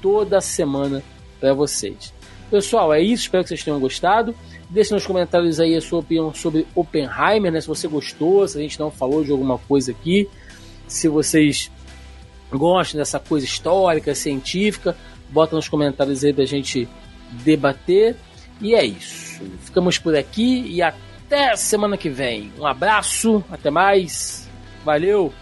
[0.02, 1.02] toda semana
[1.40, 2.12] para vocês.
[2.51, 3.24] Pessoal, é isso.
[3.24, 4.35] Espero que vocês tenham gostado.
[4.68, 7.60] Deixe nos comentários aí a sua opinião sobre Oppenheimer, né?
[7.60, 10.28] Se você gostou, se a gente não falou de alguma coisa aqui,
[10.86, 11.70] se vocês
[12.52, 14.97] gostam dessa coisa histórica, científica,
[15.31, 16.89] bota nos comentários aí da gente
[17.31, 18.16] debater.
[18.60, 19.23] E é isso.
[19.62, 22.52] Ficamos por aqui e até semana que vem.
[22.59, 24.48] Um abraço, até mais.
[24.85, 25.32] Valeu.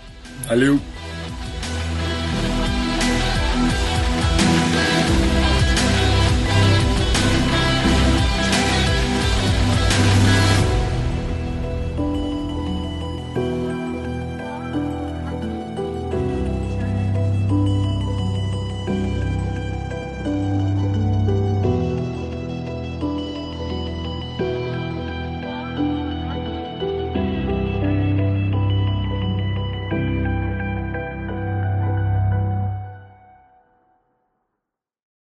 [0.46, 0.80] Valeu.